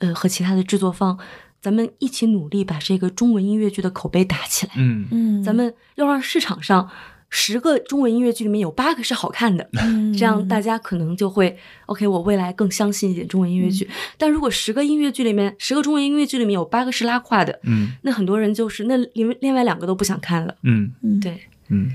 [0.00, 1.18] 呃和其他的制作方，
[1.66, 4.72] 咱们一起努力把这个中文音乐剧的口碑打起来。
[4.76, 5.04] 嗯。
[5.10, 6.88] 嗯，咱们要让市场上
[7.28, 10.16] 十个中文音乐剧里面有八个是好看的，嗯。
[10.16, 13.90] 这样大家可能就会 OK，我未来更相信一点中文音乐剧。
[14.16, 17.94] 但如果十个音乐剧里面，十个中文音乐剧里面有八个是拉胯的，嗯。
[18.02, 20.54] 那很多人就是那另另外两个都不想看了。
[20.62, 20.92] 嗯。
[21.02, 21.18] 嗯。
[21.18, 21.40] 对，
[21.70, 21.92] 嗯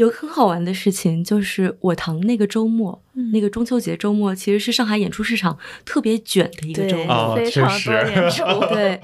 [0.00, 7.14] 有个很好玩的事情，就是我堂那个周末，嗯那个中秋节周末，其实是上海演出市场特别卷的一个周末。
[7.14, 8.42] 哦非常多演出
[8.74, 9.00] 对，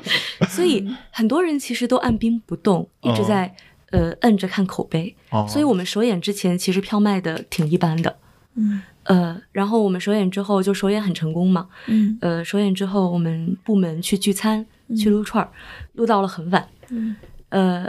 [0.48, 3.54] 所以很多人其实都按兵不动，一直在、
[3.90, 5.14] 呃摁着看口碑。
[5.30, 8.16] 哦，所以我们首演之前，其实票卖的挺一般的。
[8.54, 11.68] 嗯呃，然后我们首演之后就首演很成功嘛。
[11.86, 14.64] 嗯呃，首演之后，我们部门去聚餐，
[14.98, 15.48] 去撸串儿，
[15.92, 16.66] 撸到了很晚。
[16.88, 17.14] 嗯
[17.50, 17.86] 呃，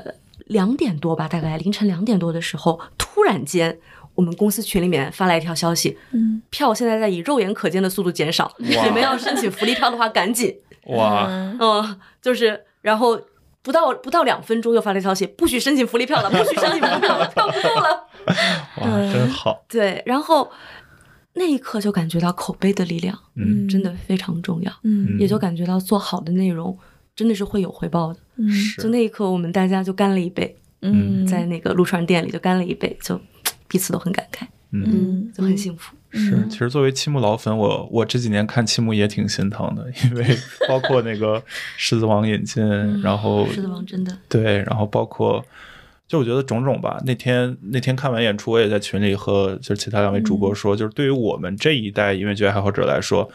[0.47, 3.77] 两点多吧，大概凌晨两点多的时候，突然间，
[4.15, 10.55] 我们公司群里面发来一条消息，嗯票现在在以肉眼可见的速度减少，你们要申请福利票的话，赶紧。
[10.87, 13.19] 哇，嗯嗯，就是，然后
[13.61, 18.07] 不到不到两分钟又发来消息，不许申请福利票了，不许申请福利票了，票不够了。
[18.81, 19.65] 哇，真好。
[19.67, 20.49] 对，然后
[21.33, 26.77] 那一刻就感觉到口碑的力量，嗯真的非常重要，嗯也就感觉到做好的内容
[27.15, 28.19] 真的是会有回报的。
[28.37, 33.19] 嗯就那一刻，我们大家就干了一杯，嗯在那个陆川店里就干了一杯，就
[33.67, 35.95] 彼此都很感慨，嗯，嗯就很幸福。
[36.11, 36.47] 是。
[36.49, 40.25] 其实作为七木老粉，我我这几年看七木也挺心疼的，因为
[40.67, 41.39] 包括那个
[41.75, 42.63] 《狮子王》引进，
[43.01, 45.43] 然后狮子王真的，对，然后包括。
[46.07, 53.29] 就我觉得种种吧，那天那天看完演出，我也在群里和就是其他两位主播说，就是对于我们这一代音乐剧爱好者来说，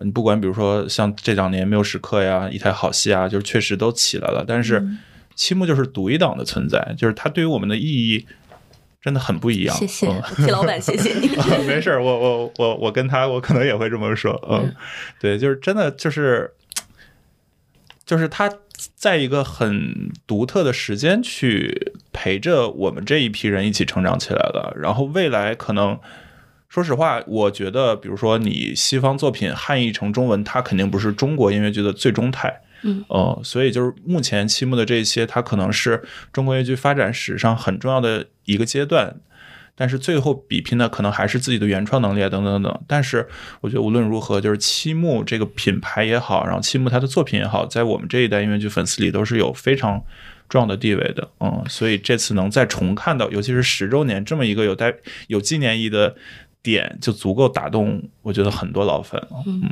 [0.00, 4.86] 你不管比如说像这两年没有时刻呀、一台好戏啊，就是确实都起来了，但是
[5.34, 8.26] 七木就是独一档的存在，就是它对于我们的意义
[9.02, 9.76] 真的很不一样。
[9.76, 11.28] 谢谢，嗯替老板谢谢你。
[11.66, 14.72] 没事儿，我我我我跟他，我可能也会这么说，嗯，
[15.20, 16.52] 对，就是真的就是，
[18.06, 18.52] 就是他
[18.94, 25.98] 在一个很独特的时间去陪着我们这一批人一起成长起来了，然后未来可能。
[26.68, 39.16] 说实话，我觉得，比如说你西方作品汉译成中文，它肯定不是中国音乐剧的最终态，嗯呃，所以就是目前七木的这些，它可能是中国音乐剧发展史上很重要的一个阶段，
[39.74, 42.82] 但是最后比拼的可能还是自己的原创能力啊，等等等等。
[42.86, 43.26] 但是
[43.62, 50.04] 我觉得无论如何，就是七木这个品牌也好，然后七木他的作品也好，在我们这一代音乐剧粉丝里都是有非常
[50.50, 51.30] 重要的地位的。
[51.40, 54.94] 嗯，所以这次能再重看到，尤其是十周年这么一个有代
[55.28, 56.14] 有纪念意义的
[56.62, 59.42] 点，就足够打动我觉得很多老粉了。
[59.46, 59.62] 嗯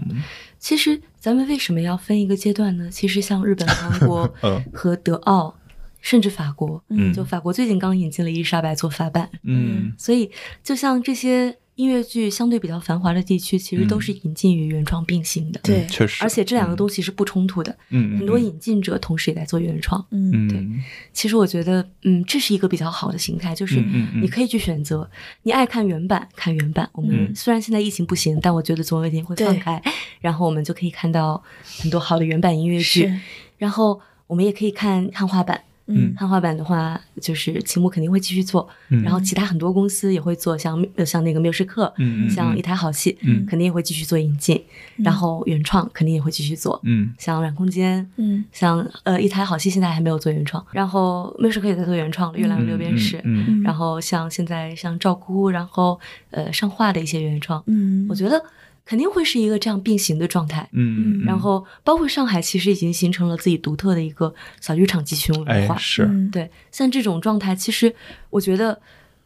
[0.58, 2.88] 其实咱们为什么要分一个阶段呢？
[2.90, 4.64] 其实像日本、韩国 嗯。
[4.72, 5.54] 和德奥，
[6.00, 7.12] 甚至法国，嗯。
[7.12, 9.92] 就法国最近刚引进了伊丽莎白做法版，嗯。
[9.98, 10.30] 所以
[10.64, 15.60] 就像这些音乐剧相对比较繁华的地区，其实都是引进与原创并行的。
[15.62, 17.70] 对确实，而且这两个东西是不冲突的。
[17.90, 20.04] 嗯，嗯很多引进者同时也在做原创。
[20.10, 23.82] 嗯对嗯其实我觉得，嗯，这是一个比较好的形态，就是
[24.20, 25.08] 你可以去选择，
[25.42, 26.88] 你爱看原版看原版。
[26.92, 29.80] 我们嗯虽然现在疫情不行，但我觉得总有一天会放开，
[30.20, 31.42] 然后我们就可以看到
[31.80, 33.12] 很多好的原版音乐剧。
[33.58, 35.62] 然后我们也可以看汉化版。
[35.86, 36.14] 嗯。
[36.16, 39.02] 汉化版的话，就是秦牧肯定会继续做，嗯。
[39.02, 42.30] 然后其他很多公司也会做，像呃像那个缪时克，嗯嗯嗯。
[42.30, 43.44] 像一台好戏，嗯。
[43.46, 44.62] 肯定也会继续做引进，
[44.96, 47.12] 然后原创肯定也会继续做，嗯。
[47.18, 48.44] 像软空间，嗯。
[48.52, 53.44] 像呃一台好戏现在还没有做原创，然后缪时克也在做原创了，《月亮与六便士》嗯。
[53.48, 53.62] 嗯。
[53.62, 55.98] 然后像现在像赵姑，然后
[56.30, 58.06] 呃上画的一些原创，嗯。
[58.08, 58.42] 我觉得
[58.86, 60.66] 肯定会是一个这样并行的状态。
[60.72, 65.74] 嗯，然后包括上海，其实已经形成了自己独特的一个小剧场集群文化。
[65.74, 67.94] 哎是，嗯对，像这种状态，其实
[68.30, 68.80] 我觉得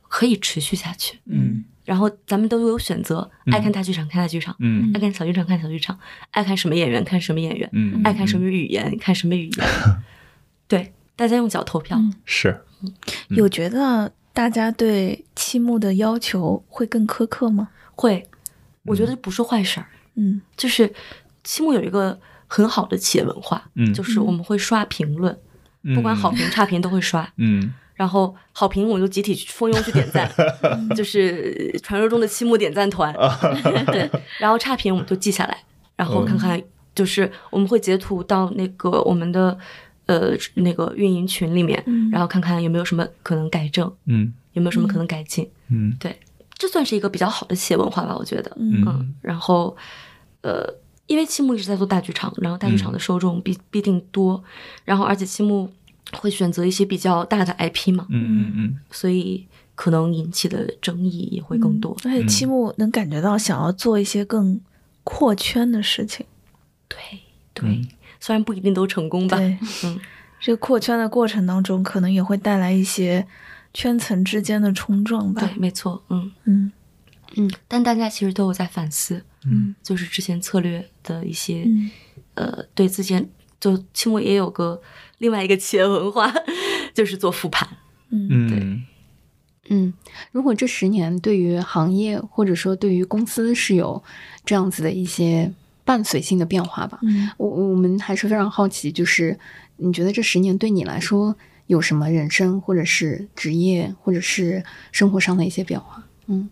[0.08, 1.18] 可以持续下去。
[1.26, 5.98] 嗯然后咱们都有选择，嗯爱看大剧场看大剧场，嗯爱看小剧场看小剧场，
[6.30, 9.66] 爱看什么演员看什么演员，嗯，爱看什么语言看什么语言。
[10.68, 11.98] 对，大家用脚投票。
[11.98, 12.60] 嗯是，
[13.30, 17.70] 有觉得大家对期末的要求会更苛刻吗？
[17.96, 18.24] 会，
[18.84, 19.86] 我觉得不是坏事儿。
[20.16, 20.92] 嗯就是
[21.44, 25.36] 期末有一个很好的企业文化，嗯就是我们会刷评论，
[25.94, 27.30] 不管好评差评都会刷。
[27.36, 30.26] 嗯然后好评我们就集体去蜂拥去点赞，
[30.96, 33.14] 就是传说中的七木点赞团。
[33.92, 35.62] 对，然后差评我们就记下来，
[35.96, 36.58] 然后看看，
[36.94, 39.56] 就是我们会截图到那个我们的
[40.06, 45.46] 呃那个运营群里面，嗯然后看看有没有什么可能改正，嗯有没有什么可能改进。
[45.68, 46.18] 嗯对，
[46.60, 48.54] 这算是一个比较好的企业文化吧，我觉得。
[48.60, 49.74] 嗯嗯，然后
[50.42, 50.62] 呃，
[51.06, 54.44] 因为七木一直在做大剧场，然后大剧场的受众必、必定多，
[54.84, 55.72] 然后而且七木
[56.12, 61.96] 会选择一些比较大的 IP 嘛，嗯嗯所以可能引起的争议也会更多。
[62.04, 64.60] 而且七木能感觉到想要做一些更
[65.02, 66.26] 扩圈的事情。
[66.86, 66.98] 对
[67.54, 67.88] 对，
[68.20, 69.38] 虽然不一定都成功吧。
[69.38, 69.98] 对，嗯，
[70.38, 73.26] 这个扩圈的过程当中，可能也会带来一些
[73.72, 75.42] 圈层之间的冲撞吧。
[75.42, 75.58] 对，。
[75.58, 76.72] 没错，嗯嗯。
[77.36, 79.74] 嗯，但大家其实都有在反思，嗯。
[79.82, 81.90] 就是之前策略的一些、嗯
[82.34, 83.26] 呃，对自己
[83.60, 84.80] 就清末也有个
[85.18, 86.32] 另外一个企业文化，
[86.92, 87.68] 就是做复盘。
[88.10, 88.48] 嗯。
[88.48, 88.82] 对。
[89.72, 89.94] 嗯，
[90.32, 94.02] 如果这十年对于行业或者说对于公司是有
[94.44, 95.52] 这样子的一些
[95.84, 97.30] 伴随性的变化吧，嗯。
[97.36, 99.38] 我我们还是非常好奇，就是
[99.76, 101.36] 你觉得这十年对你来说
[101.70, 106.04] 有什么人生或者是职业或者是生活上的一些变化？
[106.26, 106.50] 嗯。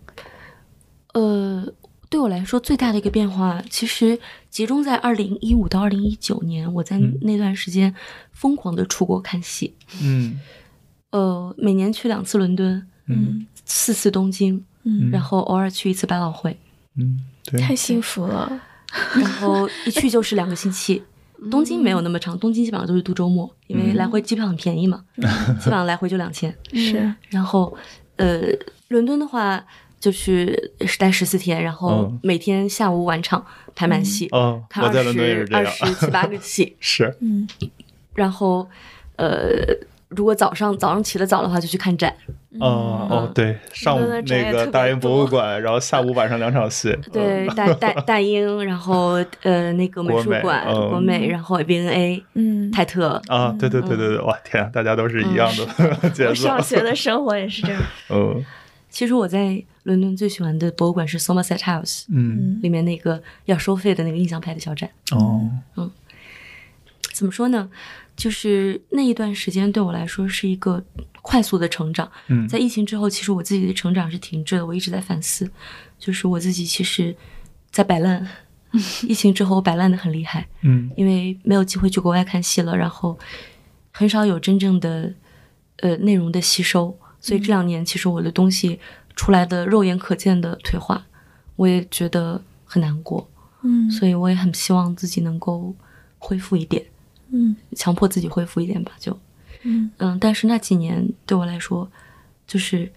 [1.13, 1.67] 呃，
[2.09, 4.17] 对我来说最大的一个变化，其实
[4.49, 7.19] 集中在二零一五到二零一九年，我在嗯。
[7.23, 7.93] 那段时间
[8.31, 10.41] 疯狂的出国看戏，嗯。
[11.11, 13.45] 呃，每年去两次伦敦，嗯。
[13.65, 16.57] 四次东京，嗯，然后偶尔去一次百老汇，
[16.95, 18.63] 嗯，对，太幸福了。
[19.15, 21.03] 然后一去就是两个星期，
[21.51, 26.55] 东京没有那么长，东京基本上都是度周末，因为来回机票很便宜嘛， 基本上来回就两千。
[26.73, 27.77] 是，然后
[28.17, 28.41] 呃，
[28.89, 29.65] 伦敦的话
[30.01, 37.49] 就是待十四天，然后每天下午晚场排满戏，哦，看我在伦敦也是这二，十七八个戏， 是，嗯。
[38.15, 38.69] 然后
[39.17, 39.65] 呃，
[40.09, 42.13] 如果早上早上起得早的话，就去看展。
[42.59, 50.91] 哦哦，对，上午那个大英博物馆，然后下午晚上两场戏，对，大大 大英，然后呃那个美术馆、国美嗯。
[50.91, 57.83] 国美，然后 BNA，、嗯，泰特，啊，对对对对对，哇天啊，大家都是一样的 节奏我上，学的 生活也是这样。
[58.09, 58.43] 嗯。
[58.89, 62.59] 其实我在伦敦最喜欢的博物馆是 Somerset House，嗯。
[62.63, 64.89] 里面那个要收费的那个印象派的小展。
[65.13, 65.91] 哦，嗯。
[67.13, 67.69] 怎么说呢？
[68.19, 70.85] 就是那一段时间对我来说是一个
[71.23, 72.11] 快速的成长。
[72.27, 72.47] 嗯。
[72.49, 75.49] 在疫情之后，其实我自己的成长是停滞的，我一直在反思，
[76.01, 77.15] 就是我自己其实，
[77.71, 78.29] 在摆烂。
[79.09, 80.91] 疫情之后，我摆烂的很厉害，嗯。
[80.97, 83.17] 因为没有机会去国外看戏了，然后
[83.93, 85.15] 很少有真正的
[85.77, 88.81] 呃内容的吸收，所以这两年其实我的东西
[89.15, 91.07] 出来的肉眼可见的退化，
[91.57, 93.31] 我也觉得很难过，
[93.63, 93.89] 嗯。
[93.91, 95.75] 所以我也很希望自己能够
[96.19, 96.85] 恢复一点，
[97.33, 97.57] 嗯。
[97.77, 99.19] 强迫自己恢复一点吧，就
[99.63, 99.91] 嗯。
[99.99, 101.91] 嗯，但是那几年对我来说，
[102.47, 102.93] 就是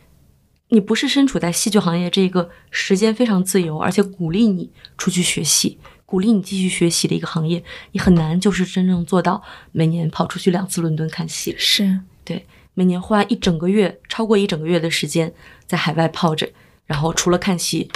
[0.70, 15.34] 你不是身处在戏剧行业这个时间非常自由，而且鼓励你出去学习，鼓励你继续学习的一个行业，你很难就是真正做到每年跑出去两次伦敦看戏，是，对，每年花一整个月，超过一整个月的时间
[15.68, 16.50] 在海外泡着，
[16.86, 17.90] 然后除了看戏，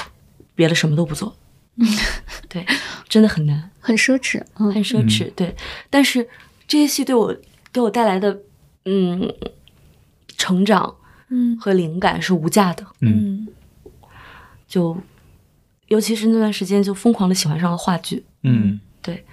[0.54, 1.36] 别的什么都不做，
[2.50, 2.66] 对，
[3.10, 3.70] 真的很难。
[3.80, 4.74] 很奢侈，嗯。
[4.74, 5.56] 很奢侈，对。
[5.90, 6.28] 但是
[6.68, 7.36] 这些戏对我
[7.72, 8.40] 给我带来的
[8.86, 9.32] 嗯
[10.38, 10.96] 成长
[11.30, 11.58] 嗯。
[11.60, 13.48] 和灵感是无价的，嗯。
[14.68, 14.98] 就
[15.88, 18.80] 尤其是那段时间就疯狂的喜欢上了话剧，嗯。
[19.02, 19.26] 对。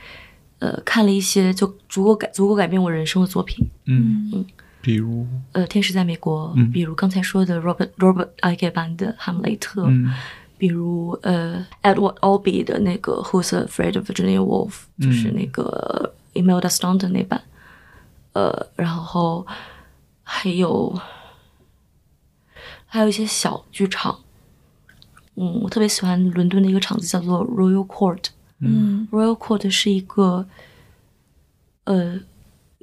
[0.59, 4.45] 呃，看了一些就足够改足够改变我人生的作品，嗯，
[4.81, 6.71] 比如，呃，《天使在美国》嗯。
[6.71, 10.15] 比如刚才说的 Robert Robert i g e 版的《哈姆雷特》嗯
[10.63, 14.71] 比如呃 Edward Albee 的那个《Who's Afraid of Virginia Woolf》，
[15.05, 17.43] 就是那个 Imelda Staunton 那版，
[18.35, 19.45] 呃，然后
[20.23, 20.97] 还有
[22.87, 24.21] 还有一些小剧场，
[25.35, 28.27] 嗯，我特别喜欢伦敦的一个场子叫做 Royal Court。
[28.61, 29.09] 嗯。
[29.11, 30.47] Royal Court 是一个，
[31.83, 32.21] 呃，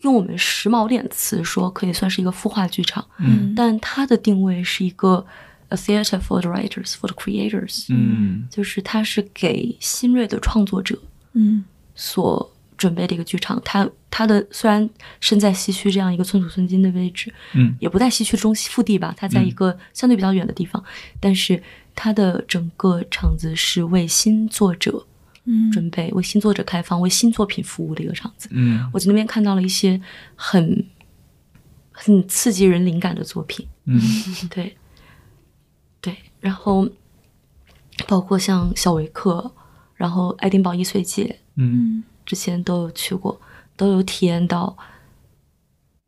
[0.04, 3.54] 用我们时髦点词说，可以算是一个孵化剧场，嗯。
[3.56, 5.26] 但它的定位是一个
[5.70, 8.48] a theater for the writers, for the creators，嗯。
[8.50, 11.00] 就是它是给新锐的创作者
[11.34, 11.64] 嗯。
[11.96, 13.62] 所准备的一个剧场。
[13.66, 14.90] 它它的虽然
[15.20, 17.76] 身在西区这样一个寸土寸金的位置，嗯。
[17.80, 20.84] 也不在西区中西腹地吧，它在一个相对比较远的地方，
[21.20, 21.62] 但是
[21.96, 25.06] 它的整个场子是为新作者
[25.46, 25.72] 嗯。
[25.72, 28.48] 准备、为新作者开放、为新作品服务的一个场子。
[28.52, 28.90] 嗯。
[28.94, 30.00] 我在那边看到了一些
[30.36, 30.86] 很
[31.92, 34.00] 很刺激人灵感的作品，嗯。
[34.50, 34.78] 对 对，
[36.40, 36.88] 然后
[38.08, 39.52] 包括像小维克，
[39.96, 43.40] 然后爱丁堡易碎节，嗯嗯之前都有去过，
[43.76, 44.78] 都有体验到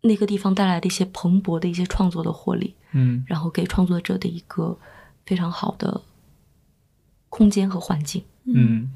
[0.02, 4.78] 那个地方带来的一些蓬勃的一些创作的活力，嗯然后给创作者的一个
[5.26, 6.02] 非常好的
[7.30, 8.24] 空间和环境。
[8.46, 8.92] 嗯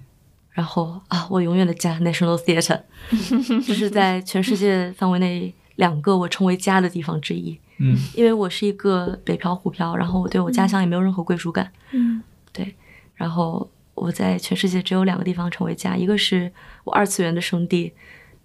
[0.52, 2.82] 然后啊，我永远的家 National Theatre，
[3.68, 7.60] 这是在全世界范围内两个我称为家的地方之一。
[7.78, 7.98] 嗯。
[8.14, 11.72] 因为我是一个北漂沪漂，然后我对我家乡也没有任何归属感。
[11.92, 12.22] 嗯。
[12.52, 12.76] 对，
[13.16, 16.52] 然后我在全世界只有两个地方成为家，一个是
[16.84, 17.94] 我二次元的圣地，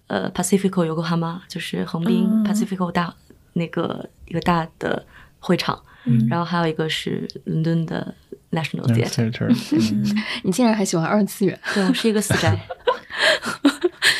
[0.07, 2.45] 呃，Pacifico Yokohama，就是横滨嗯。
[2.45, 3.13] Pacifico 大
[3.53, 5.05] 那个一个大的
[5.39, 6.27] 会场，嗯。
[6.29, 8.13] 然后还有一个是伦敦的
[8.51, 9.47] National 嗯 Theatre。
[9.71, 12.57] 嗯， 你竟然还喜欢二次元，对我是一个死宅。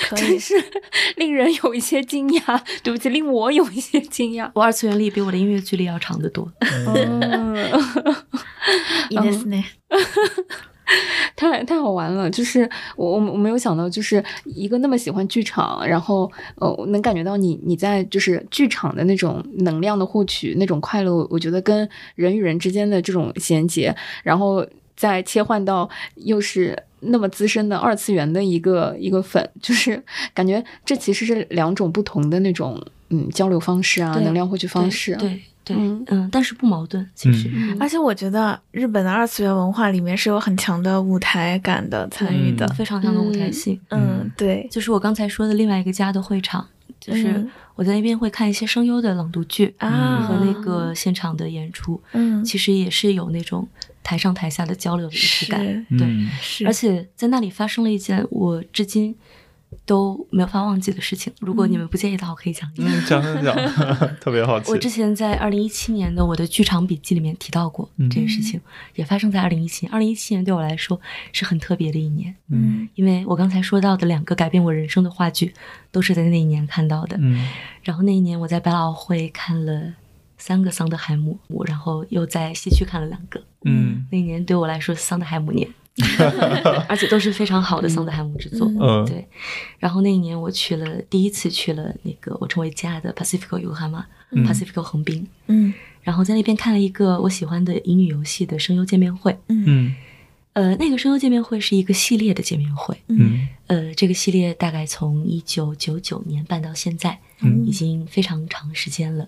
[0.09, 0.55] 可以真是
[1.16, 2.61] 令人有一些惊讶。
[2.83, 4.51] 对不起，令我有一些惊讶。
[4.55, 6.51] 我二次元力比我的音乐剧力要长得多。
[6.61, 7.55] 嗯，
[9.11, 9.64] いいですね。
[11.35, 24.64] 太太好玩了，就是我我我没有想到，就是一个那么喜欢剧场，然后呃，我能感觉到你你在就是剧场的那种能量的获取，那种快乐，我觉得跟人与人之间的这种衔接，然后
[24.96, 30.02] 再切换到又是那么资深的二次元的一个一个粉， 就是
[30.34, 32.80] 感觉这其实是两种不同的那种
[33.10, 36.04] 嗯交流方式啊，能量获取方式啊，对对，嗯。
[36.08, 37.50] 嗯但是不矛盾，其实。
[37.54, 37.76] 嗯。
[37.80, 42.68] 而且我觉得日本的二次元文化里面是有很强的舞台感的参与的。
[42.70, 46.68] 非常强的舞台性，嗯，对，就是我刚才说的另外一个家的会场，
[47.00, 47.50] 就是嗯。
[47.76, 50.28] 我在那边会看一些声优的朗读剧啊。
[50.28, 53.68] 和那个现场的演出，嗯，其实也是有那种
[54.04, 55.62] 台上台下的交流的仪式感。
[55.97, 59.16] 对，嗯是，而且在那里发生了一件我至今
[59.86, 61.32] 都没有法忘记的事情。
[61.39, 63.22] 如果你们不介意的话，我可以讲一讲。
[63.24, 63.56] 讲讲讲，
[64.20, 64.70] 特别好奇。
[64.70, 68.60] 我之前在二零一七年的我的剧场笔记里面提到过这件事情，
[68.95, 69.93] 也发生在二零一七年。
[69.93, 70.99] 二零一七年对我来说
[71.32, 75.54] 是很特别的一年，嗯，因为我刚才说到的两个改变我人生的话剧，
[75.89, 77.16] 都是在那一年看到的。
[77.20, 77.47] 嗯，
[77.84, 79.93] 然后那一年我在百老汇看了
[80.42, 81.38] 三个桑德海姆，
[81.68, 83.39] 然后又在西区看了两个。
[83.64, 85.70] 嗯，那一年对我来说是桑德海姆年。
[86.88, 89.28] 而且都是非常好的桑德海姆之作，嗯，对。
[89.78, 95.74] 然后那一年我去了，第一次去了那个我称为家的 Pacifico 游哈嘛，Pacifico 横滨，嗯。
[96.02, 99.94] 然后在那边看了一个我喜欢的乙女游戏的声优见面会，嗯。
[100.54, 103.48] 呃，那个声优见面会是一个系列的见面会，嗯。
[103.68, 109.28] 呃，这个系列大概从一九九九年办到现在，嗯，已经非常长时间了。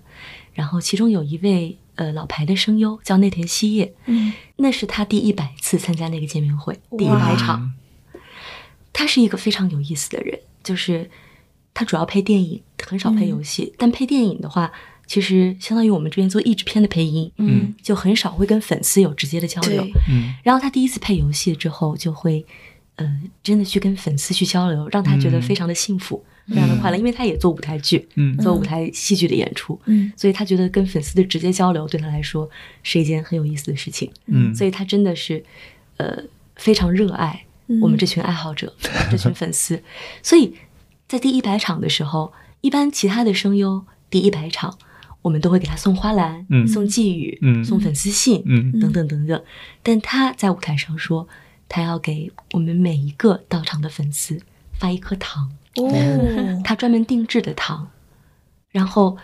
[0.53, 1.77] 然后其中有一位。
[1.95, 7.71] 呃，老牌的声优叫内田希叶，嗯，那是他第一百次参加那个见面会，第一百场。
[8.91, 11.07] 他是一个非常有意思的人，就是
[11.71, 13.71] 他主要配电影，很少配游戏。
[13.77, 14.71] 但配电影的话，
[15.05, 19.87] 其实相当于我们这边做译制片的配音，嗯，就很少会跟粉丝有直接的交流。
[20.09, 22.43] 嗯，然后他第一次配游戏之后，就会
[22.95, 26.25] 呃，真的去跟粉丝去交流，让他觉得非常的幸福。
[26.47, 32.49] 非常的快乐，因为他也做舞台剧，嗯，做舞台戏剧的演出，嗯，所以他觉得跟粉丝的直接交流对他来说
[32.83, 35.43] 是一件很有意思的事情，嗯，所以他真的是，
[35.97, 36.21] 呃，
[36.55, 37.45] 非常热爱
[37.81, 38.73] 我们这群爱好者，
[39.09, 39.81] 这群粉丝，
[40.21, 40.53] 所以
[41.07, 44.77] 在第一百场的时候，一般其他的声优第一百场，
[45.21, 49.43] 我们都会给他送花篮，嗯，送寄语，嗯，送粉丝信，嗯，等等等等，
[49.81, 51.27] 但他在舞台上说，
[51.69, 54.41] 他要给我们每一个到场的粉丝
[54.73, 55.51] 发一颗糖。
[55.75, 55.89] 哦，
[56.63, 57.89] 他专门定制的糖，
[58.69, 59.17] 然后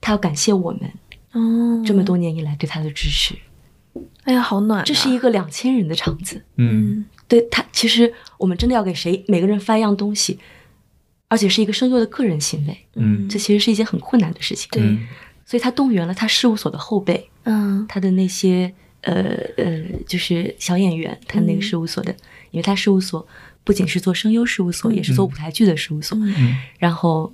[0.00, 0.92] 他要感谢我们
[1.32, 3.34] 哦，这么多年以来对他的支持。
[4.24, 4.84] 哎呀，好暖！
[4.84, 10.38] 这是一个两千人的场子，嗯，对他，其实我们真的要给谁每个人发一样东西，
[11.28, 14.68] 而且是一个声优的个人行为，嗯，这其实是一件很困难的事情。
[14.70, 14.82] 对，
[15.46, 19.14] 所以他动员了他事务所的后辈，嗯，他的那些呃
[19.56, 22.12] 呃，就是小演员，他那个事务所的，
[22.50, 23.26] 因为他事务所。
[23.66, 26.16] 不仅是做声优事务所，也是做舞台剧的事务所。
[26.78, 27.32] 然后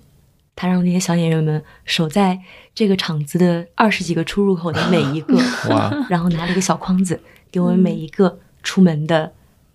[0.56, 2.40] 他让那些小演员们守在
[2.74, 5.38] 这个场子的二十几个出入口的每一个
[6.08, 7.20] 然后拿了一个小筐子，
[7.50, 9.30] 给我们每一个出门的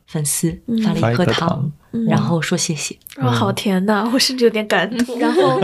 [0.08, 1.72] 粉丝发了一颗糖，
[2.08, 2.98] 然后说谢谢。
[3.18, 4.10] 哇，好甜呐！
[4.12, 5.18] 我甚至有点感动。
[5.22, 5.60] 然后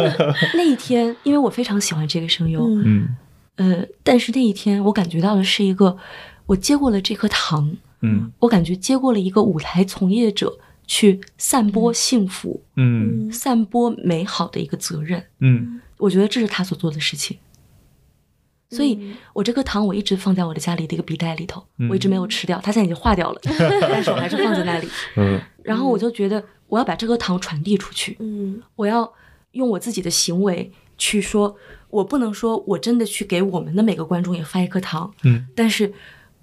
[0.54, 3.16] 那一天，因为我非常喜欢这个声优，嗯，
[3.56, 5.98] 呃，但是那一天我感觉到的是一个，
[6.46, 10.54] 我接过了这颗糖，嗯，我感觉接过了一个舞台从业者。
[10.86, 17.38] 去散播幸福，嗯，散播美好的一个责任，嗯，我觉得这是他所做的事情。
[18.70, 23.40] 所以，我这颗糖我一直放在我的家里的一个笔袋里头，我一直没有吃掉，它现在已经化掉了，
[23.82, 24.88] 但是我还是放在那里。
[25.16, 29.14] 嗯，然后我就觉得我要把这颗糖传递出去，嗯，我要
[29.52, 31.56] 用我自己的行为去说，
[31.90, 35.94] 我不能说我真的去给我们的每个观众也发一颗糖，嗯，但是。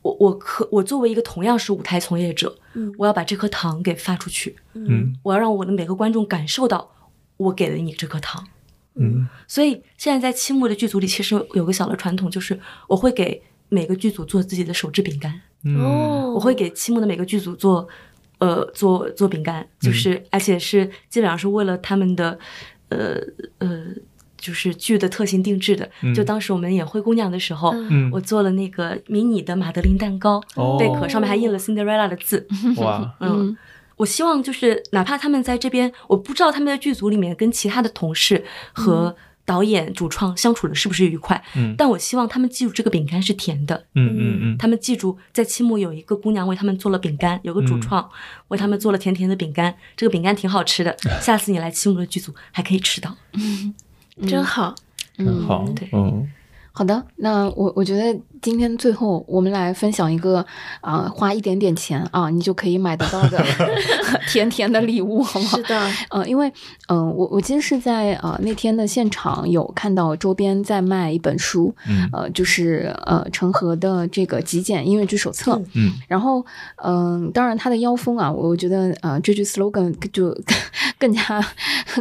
[0.02, 6.90] 我我可我作为一个同样是舞台从业者，嗯，我要把这颗糖给发出去，嗯，我要让我的每个观众感受到
[7.36, 8.46] 我给了你这颗糖，
[8.94, 15.40] 嗯，所以现在在七木的剧组里，其实有个小的传统，就是我会给每个剧组做自己的手制饼干，
[15.78, 17.86] 哦，我会给七木的每个剧组做，
[18.38, 22.38] 呃，做做饼干，就是而且是基本上是为了他们的，
[22.88, 23.16] 呃
[23.58, 23.86] 呃。
[24.40, 27.72] 就是剧的特性定制的，就当时我们演灰姑娘的时候，
[28.10, 30.40] 我做了那个迷你的马德琳蛋糕，
[30.78, 32.48] 贝壳上面还印了 Cinderella 的字。
[32.78, 33.56] 哇，嗯，
[33.96, 39.14] 我希望就是哪怕他们在这边，我不知道他们在剧组里面跟其他的同事和
[39.44, 48.08] 导演、主创相处的是不是愉快，嗯，但我希望他们记住这个饼干是甜的，嗯嗯嗯，他们记住在期末有一个姑娘为他们做了饼干，有个主创
[48.48, 53.16] 为他们做了甜甜的饼干，这个饼干挺好吃的， 下次你来期末的剧组还可以吃到。
[54.28, 54.74] 真好，
[55.18, 56.28] 嗯好，对，嗯，
[56.72, 60.44] 好的，那我我觉得今天最后我们来分享一个
[60.80, 63.44] 啊，花一点点钱啊，你就可以买得到的
[64.28, 65.48] 甜甜的礼物，好吗？
[65.50, 66.50] 是的，呃，因为
[66.88, 76.44] 嗯，我我今天是在呃那天的现场有看到周边在卖一本书，嗯，呃，就是呃陈和的这个极简音乐剧手册，嗯，然后
[76.82, 80.36] 嗯，当然他的腰封啊，我觉得呃这句 slogan 就
[80.98, 81.20] 更加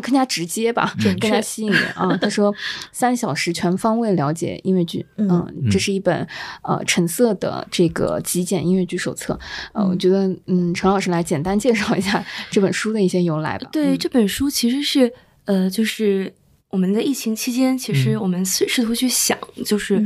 [0.02, 2.18] 更加直接吧，更加吸引人啊。
[2.22, 2.54] 他说
[2.92, 6.28] 三小时全方位了解音乐剧，嗯，这是一本
[6.62, 9.40] 呃橙色的这个极简音乐剧手册。
[9.74, 13.70] 呃，我觉得嗯，陈老师来简单介绍一下这本书的一些由来吧。
[13.72, 15.12] 对，这本书其实是
[15.46, 16.34] 呃，就是
[16.70, 20.04] 我们在疫情期间，其实我们试试图去想，就是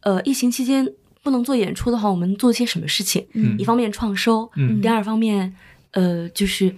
[0.00, 0.88] 呃，疫情期间
[1.22, 3.26] 不能做演出的话，我们做些什么事情？
[3.32, 5.54] 嗯，一方面创收，嗯，第二方面
[5.92, 6.74] 呃，就是。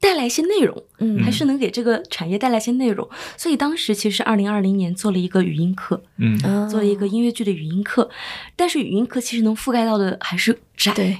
[0.00, 3.08] 带来一些内容，嗯还是能给这个产业带来一些内容。
[3.36, 8.08] 所以当时其实二零二零年做了一个语音课，嗯嗯做了一个音乐剧的语音课，
[8.54, 10.92] 但是语音课其实能覆盖到的还是窄。
[10.94, 11.18] 对，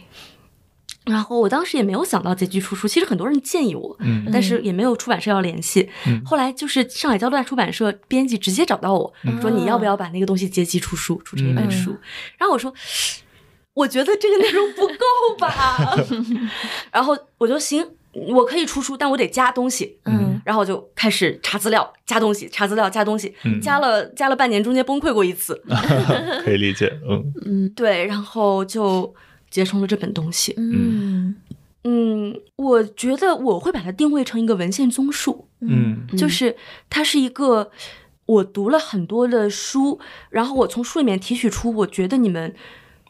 [1.07, 5.89] 然后我当时也没有想到结局出书，其实很多人建议我，嗯但是也没有出版社要联系。
[6.07, 11.97] 嗯后来就是上海交大出版社编辑直接找到我、嗯说你要不要把那个东西结集出书，出成一本嗯书？
[12.39, 12.73] 然后我说。
[13.75, 14.95] 我觉得这个内容不够
[15.39, 15.97] 吧，
[16.91, 25.61] 然后我就行，我可以出书，但我得加东西，嗯然后我就开始查资料，加东西，查资料，加东西，嗯加了加了半年，中间崩溃过一次，
[26.45, 27.69] 可以理解，嗯 嗯。
[27.71, 29.15] 对，然后就
[29.51, 30.55] 结成了这本东西。
[30.57, 31.37] 嗯。
[31.85, 36.57] 嗯，我觉得我会把它定位成一个文献综述，嗯就是
[36.91, 37.71] 它是一个
[38.27, 39.99] 我读了很多的书，
[40.31, 42.55] 然后我从书里面提取出我觉得你们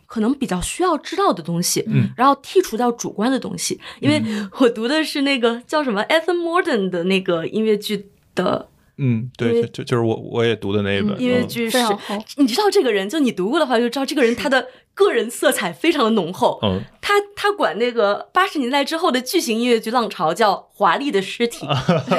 [0.09, 2.09] 可能比较需要知道的东西，嗯。
[2.16, 4.20] 然后剔除掉主观的东西，因为
[4.59, 11.46] 我读的是那个叫什么 Ethan Morden 的那个音乐剧的嗯，对，就就就是我我也读的那一本音乐嗯。
[11.46, 16.80] 剧是非常厚，你知道这个人，就你读过的话就知道这个人他的个人色彩非常的浓厚，嗯。
[17.00, 21.66] 他他管那个八十年代之后的巨型音乐剧浪潮叫华丽的尸体，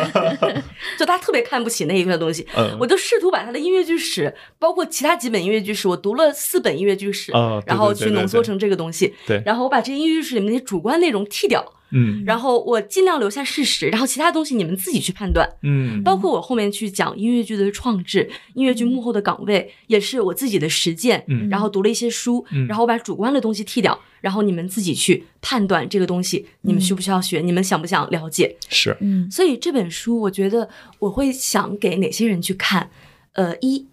[0.97, 2.45] 就他特别看不起那一块东西。
[2.55, 7.31] 嗯我就试图把他的音乐剧史，包括其他几本音乐剧史，我读了四本音乐剧史，
[7.65, 9.13] 然后去浓缩成这个东西。
[9.25, 15.49] 对然后我把这音乐剧史里面那些主观内容剃掉，嗯然后我尽量留下事实，然后其他东西你们自己去判断。
[15.63, 21.23] 嗯包括我后面去讲音乐剧的创制、音乐剧幕后的岗位，也是我自己的实践。
[21.27, 28.55] 嗯然后读了一些书，嗯然后我把主观的东西剔掉，然后你们自己去判断这个东西，你们需不需要学，你们想不想了解。
[28.69, 30.69] 是嗯所以这本书，我觉得
[30.99, 32.89] 我会想给哪些人去看？
[33.33, 33.85] 呃，一，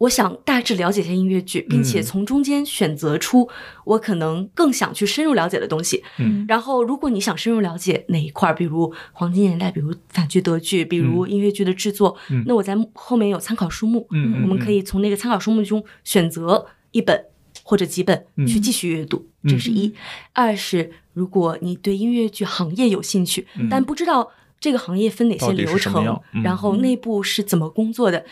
[0.00, 3.48] 我想大致了解一下音乐剧，并且嗯从中间选择出
[3.84, 6.02] 我可能更想去深入了解的东西。
[6.18, 6.46] 嗯。
[6.48, 12.42] 然后，如果你想深入了解哪一块儿，比如黄金年代，比如反剧德剧，比如音乐剧的制作，嗯。
[12.46, 17.26] 那我在后面有参考书目，嗯我们可以从那个参考书目中选择一本
[17.62, 18.46] 或者几本嗯。
[18.46, 19.92] 去继续阅读，这是一。
[20.32, 28.24] 二是如果你对音乐剧行业有兴趣，但不知道这个行业分哪些流程然后内部是怎么工作的，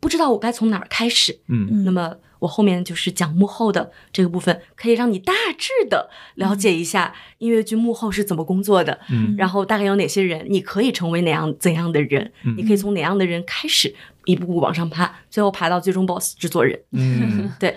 [0.00, 1.84] 不知道我该从哪儿开始，嗯。
[1.84, 9.34] 那么我后面就是讲幕后的这个部分，可以让你大致的了解一下音乐剧幕后是怎么工作的，嗯。
[9.38, 12.54] 然后大概有哪些人，你可以成为哪样怎样的人，嗯。
[12.56, 13.94] 你可以从哪样的人开始，
[14.26, 16.78] 一步步往上爬，最后爬到最终 BOSS 制作人。
[16.92, 17.52] 嗯。
[17.58, 17.76] 对，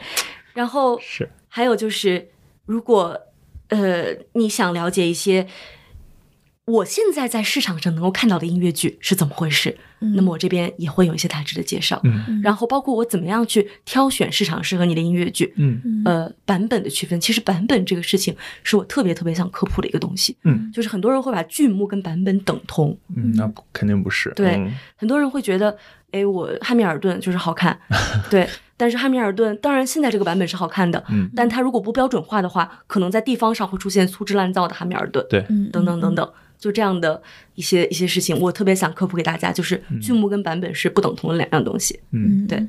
[0.54, 1.30] 然后是。
[1.48, 2.30] 还有就是，
[2.66, 3.20] 如果
[3.70, 5.48] 呃你想了解一些
[6.70, 9.76] 我现在在市场上能够看到的音乐剧是怎么回事，
[10.16, 12.00] 那么我这边也会有一些大致的介绍。
[12.04, 12.40] 嗯。
[12.44, 16.04] 然后包括我怎么样去挑选市场适合你的音乐剧，嗯。
[16.06, 20.38] 呃，版本的区分，其实版本这个事情是我特别特别想科普的一个东西。
[20.44, 20.72] 嗯。
[20.72, 24.32] 就是很多人会把剧目跟版本等同，嗯，那肯定不是。
[24.36, 24.72] 对嗯。
[24.96, 25.76] 很多人会觉得，
[26.12, 27.80] 哎，我汉密尔顿就是好看，
[28.30, 28.48] 对。
[28.78, 31.30] 但是汉密尔顿，当然现在这个版本是好看的，嗯。
[31.36, 35.46] 但它如果不标准化的话，可能在地方上会出现粗制滥造的汉密尔顿，对。
[35.50, 37.20] 嗯等等等等，就这样的
[37.56, 42.00] 一些一些事情，我特别想科普给大家，就是剧目跟版本是不等同的两样东西。
[42.12, 42.64] 嗯对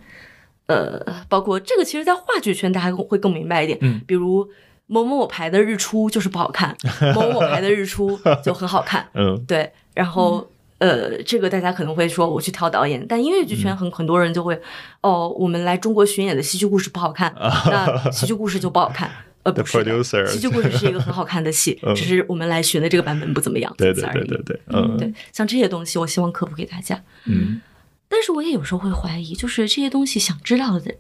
[0.67, 3.77] 呃，包括这个，其实，在话剧圈大家会更明白一点。
[3.83, 4.49] 嗯比如
[4.87, 6.77] 某某某排的日出就是不好看，
[7.15, 9.07] 某某某排的日出就很好看。
[9.15, 10.49] 嗯对，然后。
[10.81, 14.59] 呃，这个大家可能会说我去挑导演，但音乐剧嗯圈很很多人就会，
[15.03, 17.31] 哦，我们来中国巡演的戏剧故事不好看，
[17.69, 19.11] 那戏剧故事就不好看。
[19.43, 27.03] 呃不是的 producer 戏剧故事是一个很好看的戏， 嗯只是我们来巡的这个版本不怎么样，对对对对对嗯对，像这些东西，我希望科普给大家。
[27.27, 27.61] 嗯
[28.09, 30.95] 但是我也有时候会怀疑，就是这些东西想知道的，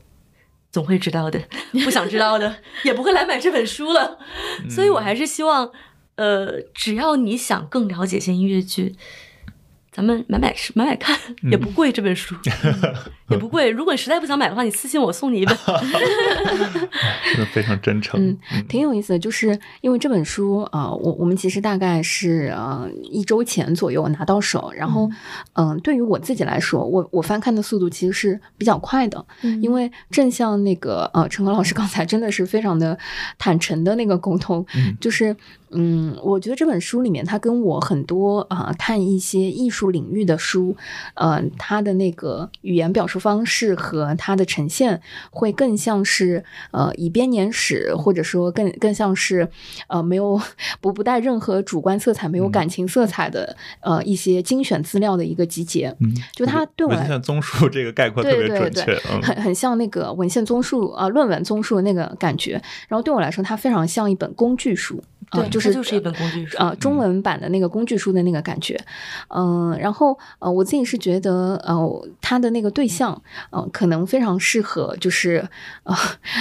[0.70, 1.40] 总会知道的；
[1.84, 4.16] 不想知道的， 也不会来买这本书了。
[4.68, 5.72] 所以我还是希望，
[6.14, 8.94] 呃，只要你想更了解一些音乐剧，
[9.92, 11.18] 咱们买买买买看，
[11.50, 12.34] 也不贵，这本书、
[13.28, 13.68] 也不贵。
[13.68, 15.56] 如果你实在不想买的话，你私信我送你一本。
[17.32, 25.10] 真的非常真诚嗯，挺有意思的，就是因为这本书啊、呃我我们其实大概是呃一周前左右拿到手，然后
[25.54, 29.60] 嗯、对于我自己来说，我我翻看的速度其实是比较快的，嗯。
[29.62, 32.96] 因为正像那个呃陈可老师刚才真的是非常的
[33.38, 34.96] 坦诚的那个沟通，嗯。
[35.00, 35.34] 就是
[35.72, 39.90] 嗯，我觉得这本书里面它跟我很多啊、看一些艺术。
[39.90, 40.76] 领域的书，
[41.14, 49.48] 呃，它的那个语言表述方式和它的呈现会更像是呃以编年史，或者说更更像是
[49.88, 50.40] 呃没有
[50.80, 55.88] 不不带任何主观色彩、没有感情色彩的呃一些精选资料的一个集结。
[55.98, 62.52] 嗯，就它对我来文献综述这个概括特别对对准确，嗯很很像那个文献综述啊、呃论文综述的那个感觉。
[62.86, 65.02] 然后对我来说，它非常像一本工具书。
[65.30, 66.56] 啊、对，就是就是一本工具书。
[66.58, 68.78] 呃，中文版的那个工具书的那个感觉，
[69.28, 73.20] 嗯、然后呃，我自己是觉得，呃，他的那个对象，
[73.50, 75.46] 呃，可能非常适合，就是，
[75.84, 75.94] 呃，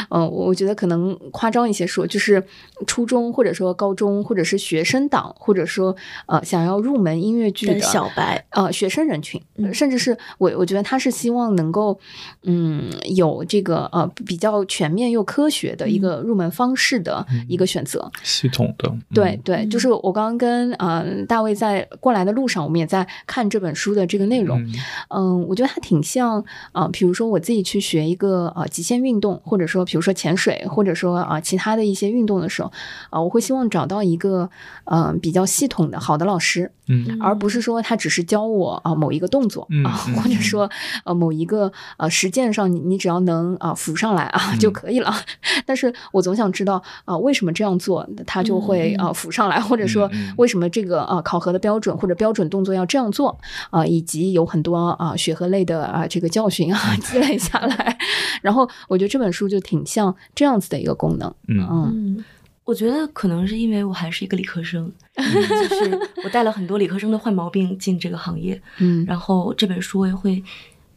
[0.10, 2.44] 呃，我觉得可能夸张一些说，就是
[2.88, 5.96] 初中或者说高中或者是学生党，或者说
[6.28, 12.00] 呃想要入门音乐剧的的小白，呃学生人群，嗯甚至是我我觉得他是希望能够
[12.44, 18.12] 嗯有这个呃比较全面又科学的一个入门方式的一个选择。
[18.24, 24.62] 系统的，嗯对对，就是我刚刚跟呃大卫在过来的路上，我们也在看这本书的这个内容。
[24.62, 24.74] 嗯
[25.10, 26.40] 嗯，我觉得它挺像
[26.72, 32.72] 啊、呃比如说我自己去学一个呃极限运动，或者说比如说潜水，或者说啊、其他的一些运动的时候，
[33.10, 34.50] 啊、我会希望找到一个
[34.86, 37.18] 呃比较系统的好的老师，嗯。
[37.22, 40.70] 而不是说他只是教我啊、某一个动作嗯啊，嗯或者说
[41.06, 44.60] 呃某一个呃实践上你你只要能啊、浮上来啊嗯。
[44.60, 45.14] 就可以了。
[45.66, 53.40] 但是我总想知道啊、为什么这样做他就会嗯啊、浮上来，或者说为什么这个啊、考核的标准或者标准动作要这样做
[53.70, 57.98] 啊、以及有很多啊、学和类的啊、这个教训啊 积累下来，
[58.42, 62.24] 然后我觉得这本书就挺像这样子的一个功能，嗯
[62.70, 69.04] 我觉得可能是因为我还是一个理科生，就是我带了很多理科生的坏毛病进这个行业， 嗯。
[69.08, 70.44] 然后这本书我也会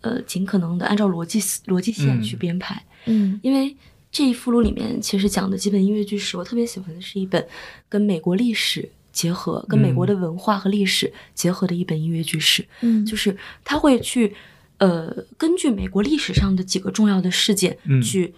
[0.02, 3.74] 呃尽可能的按照逻辑逻辑线嗯去编排，嗯因为
[4.10, 7.42] 这一附录里面其实讲的基本音乐剧史，我特别喜欢的是一本
[7.88, 13.06] 跟美国历史结合、跟美国的文化和历史结合的一本音乐剧史，嗯。
[13.06, 13.34] 就是
[13.64, 14.34] 他会去
[14.76, 18.34] 呃根据美国历史上的几个重要的事件嗯去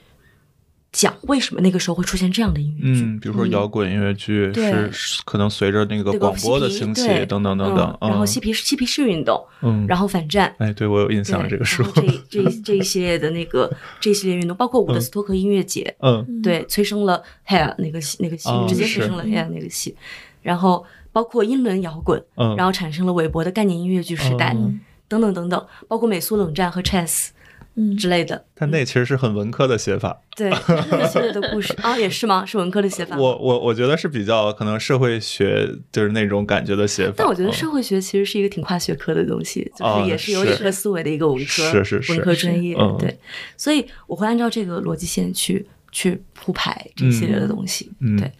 [0.94, 3.02] 讲为什么那个时候会出现这样的音乐剧。
[3.02, 13.68] 嗯，比如说摇滚音乐剧对是可能随着那个广播的兴起等等等等，嗯然后嗯嬉皮嬉皮士运动，嗯，然后反战，哎，对我有印象对这个书然，后这这这一系列的那个
[14.00, 19.96] 这一系列运动，包括伍德斯托克音乐节，嗯对，催生了 Hair 那个戏那个戏，哦直接催生了 Hair 那个戏，
[20.42, 24.80] 然后包括英伦摇滚，嗯，然后产生了韦伯的概念音乐剧时代，嗯。
[25.06, 27.28] 等等等等，包括美苏冷战和 Chess
[27.74, 27.96] 嗯。
[27.96, 28.44] 之类的。
[28.54, 32.44] 但那其实是很文科的写法，对，那个系列的故事啊，也是吗？
[32.46, 33.16] 是文科的写法。
[33.16, 37.52] 我我我觉得是比较可能社会学就是那种感觉的写法，但我觉得嗯。
[37.52, 40.50] 社会学其实是一个挺跨学科的东西，就哦是也是有是。
[40.52, 42.12] 理科思维的一个文科，是是是。
[42.12, 42.96] 文科专业，嗯。
[42.98, 43.18] 对，
[43.56, 48.16] 所以我会按照这个逻辑线去去铺排这一系列的东西，嗯。
[48.16, 48.32] 对，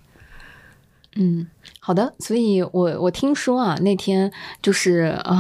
[1.17, 1.47] 嗯，
[1.87, 4.33] 好的，所以我我听说啊，那天
[4.63, 5.39] 就是呃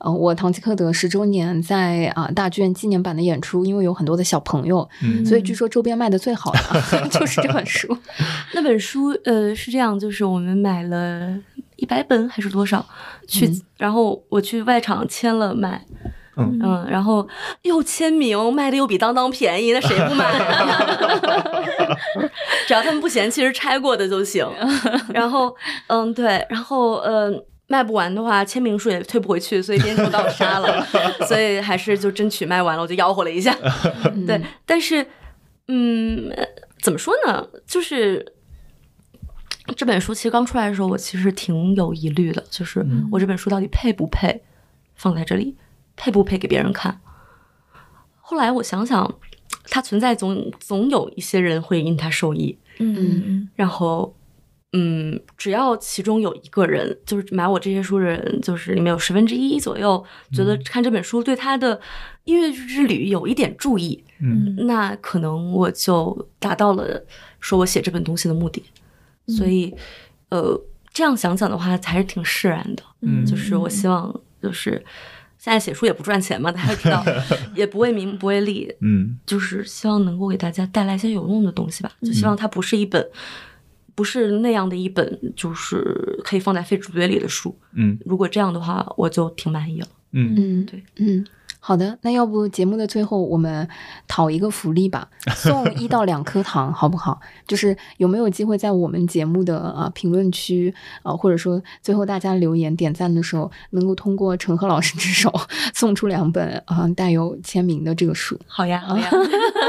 [0.00, 6.58] 呃，我唐吉诃德十周年在啊、大剧院纪念版的演出，因为有很多的小朋友，嗯所以据说周边卖的最好的、
[7.00, 7.96] 啊、就是这本书。
[8.52, 11.34] 那本书呃是这样，就是我们买了
[11.76, 12.84] 一百本还是多少
[13.26, 15.82] 去，然后我去外场签了买。
[16.36, 17.26] 嗯嗯，然后
[17.62, 21.58] 又签名，卖的又比当当便宜，那谁不买啊？
[22.66, 24.46] 只要他们不嫌弃是拆过的就行。
[25.14, 25.54] 然后，
[25.86, 27.32] 嗯，对，然后呃，
[27.68, 30.84] 卖不完的话，签名数也退不回去，所以编辑把我杀了。
[31.26, 33.56] 所以还是就争取卖完了，我就吆喝了一下。
[34.26, 35.06] 对，但是，
[35.68, 36.44] 嗯，呃
[36.82, 37.48] 怎么说呢？
[37.66, 38.34] 就是
[39.74, 44.42] 这本书其实刚出来的时候，我其实挺有疑虑的，就是我这本书到底配不配
[44.94, 45.56] 放在这里，
[45.96, 47.00] 配不配给别人看？
[48.20, 49.18] 后来我想想，
[49.64, 54.14] 它存在总总有一些人会因它受益，嗯嗯然后，
[54.72, 61.80] 嗯，只要其中有一个人，就是买我这些书的人，就是里面有十分之一左右，觉得看这本书对他的
[62.24, 67.04] 音乐剧之旅有一点注意，嗯那可能我就达到了
[67.40, 68.62] 说我写这本东西的目的。
[69.28, 69.74] 所以，
[70.28, 70.60] 呃，
[70.92, 72.82] 这样想想的话，还是挺释然的。
[73.02, 74.84] 嗯就是我希望，就是
[75.46, 77.04] 现在写书也不赚钱嘛，大家知道，
[77.54, 81.92] 也不为名不为利， 嗯就是希望能够给大家带来一些有用的东西吧。
[82.02, 83.06] 就希望它不是一本，
[83.94, 87.56] 不是那样的一本，就是可以放在废纸堆里的书。
[87.74, 89.86] 嗯如果这样的话，我就挺满意了。
[90.10, 91.24] 嗯嗯，对，嗯。
[91.66, 93.68] 好的，那要不节目的最后我们
[94.06, 97.20] 讨一个福利吧， 送一到两颗糖，好不好？
[97.44, 100.72] 就是有没有机会在我们节目的啊评论区
[101.02, 105.32] 啊，或者说最后大家留言点赞的时候，能够通过陈赫老师之手
[105.74, 108.38] 送出两本啊带有签名的这个书？
[108.46, 109.10] 好呀，好呀，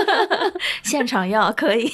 [0.83, 1.91] 现场要可以。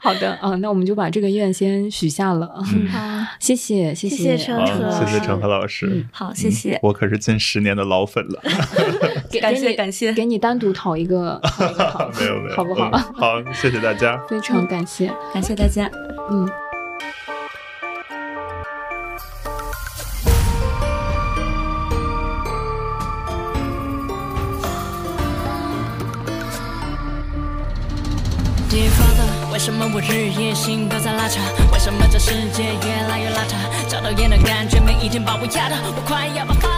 [0.00, 2.48] 好的啊，那我们就把这个愿先许下了。
[2.90, 6.04] 好，谢谢，谢谢陈赫，谢谢陈赫老师。
[6.10, 6.80] 好，谢谢。
[6.82, 8.42] 我可是近十年的老粉了。
[9.40, 11.40] 感谢感谢，给你单独讨一个，
[12.18, 12.90] 没有没有，好不好？
[13.14, 15.88] 好，谢谢大家，非常感谢，感谢大家。
[16.30, 16.48] 嗯。
[29.50, 31.40] 为什么我日夜心都在拉扯？
[31.72, 33.56] 为什么这世界越来越邋遢？
[33.88, 36.77] 找到烟的感觉，每一天把我压得我快要爆发了。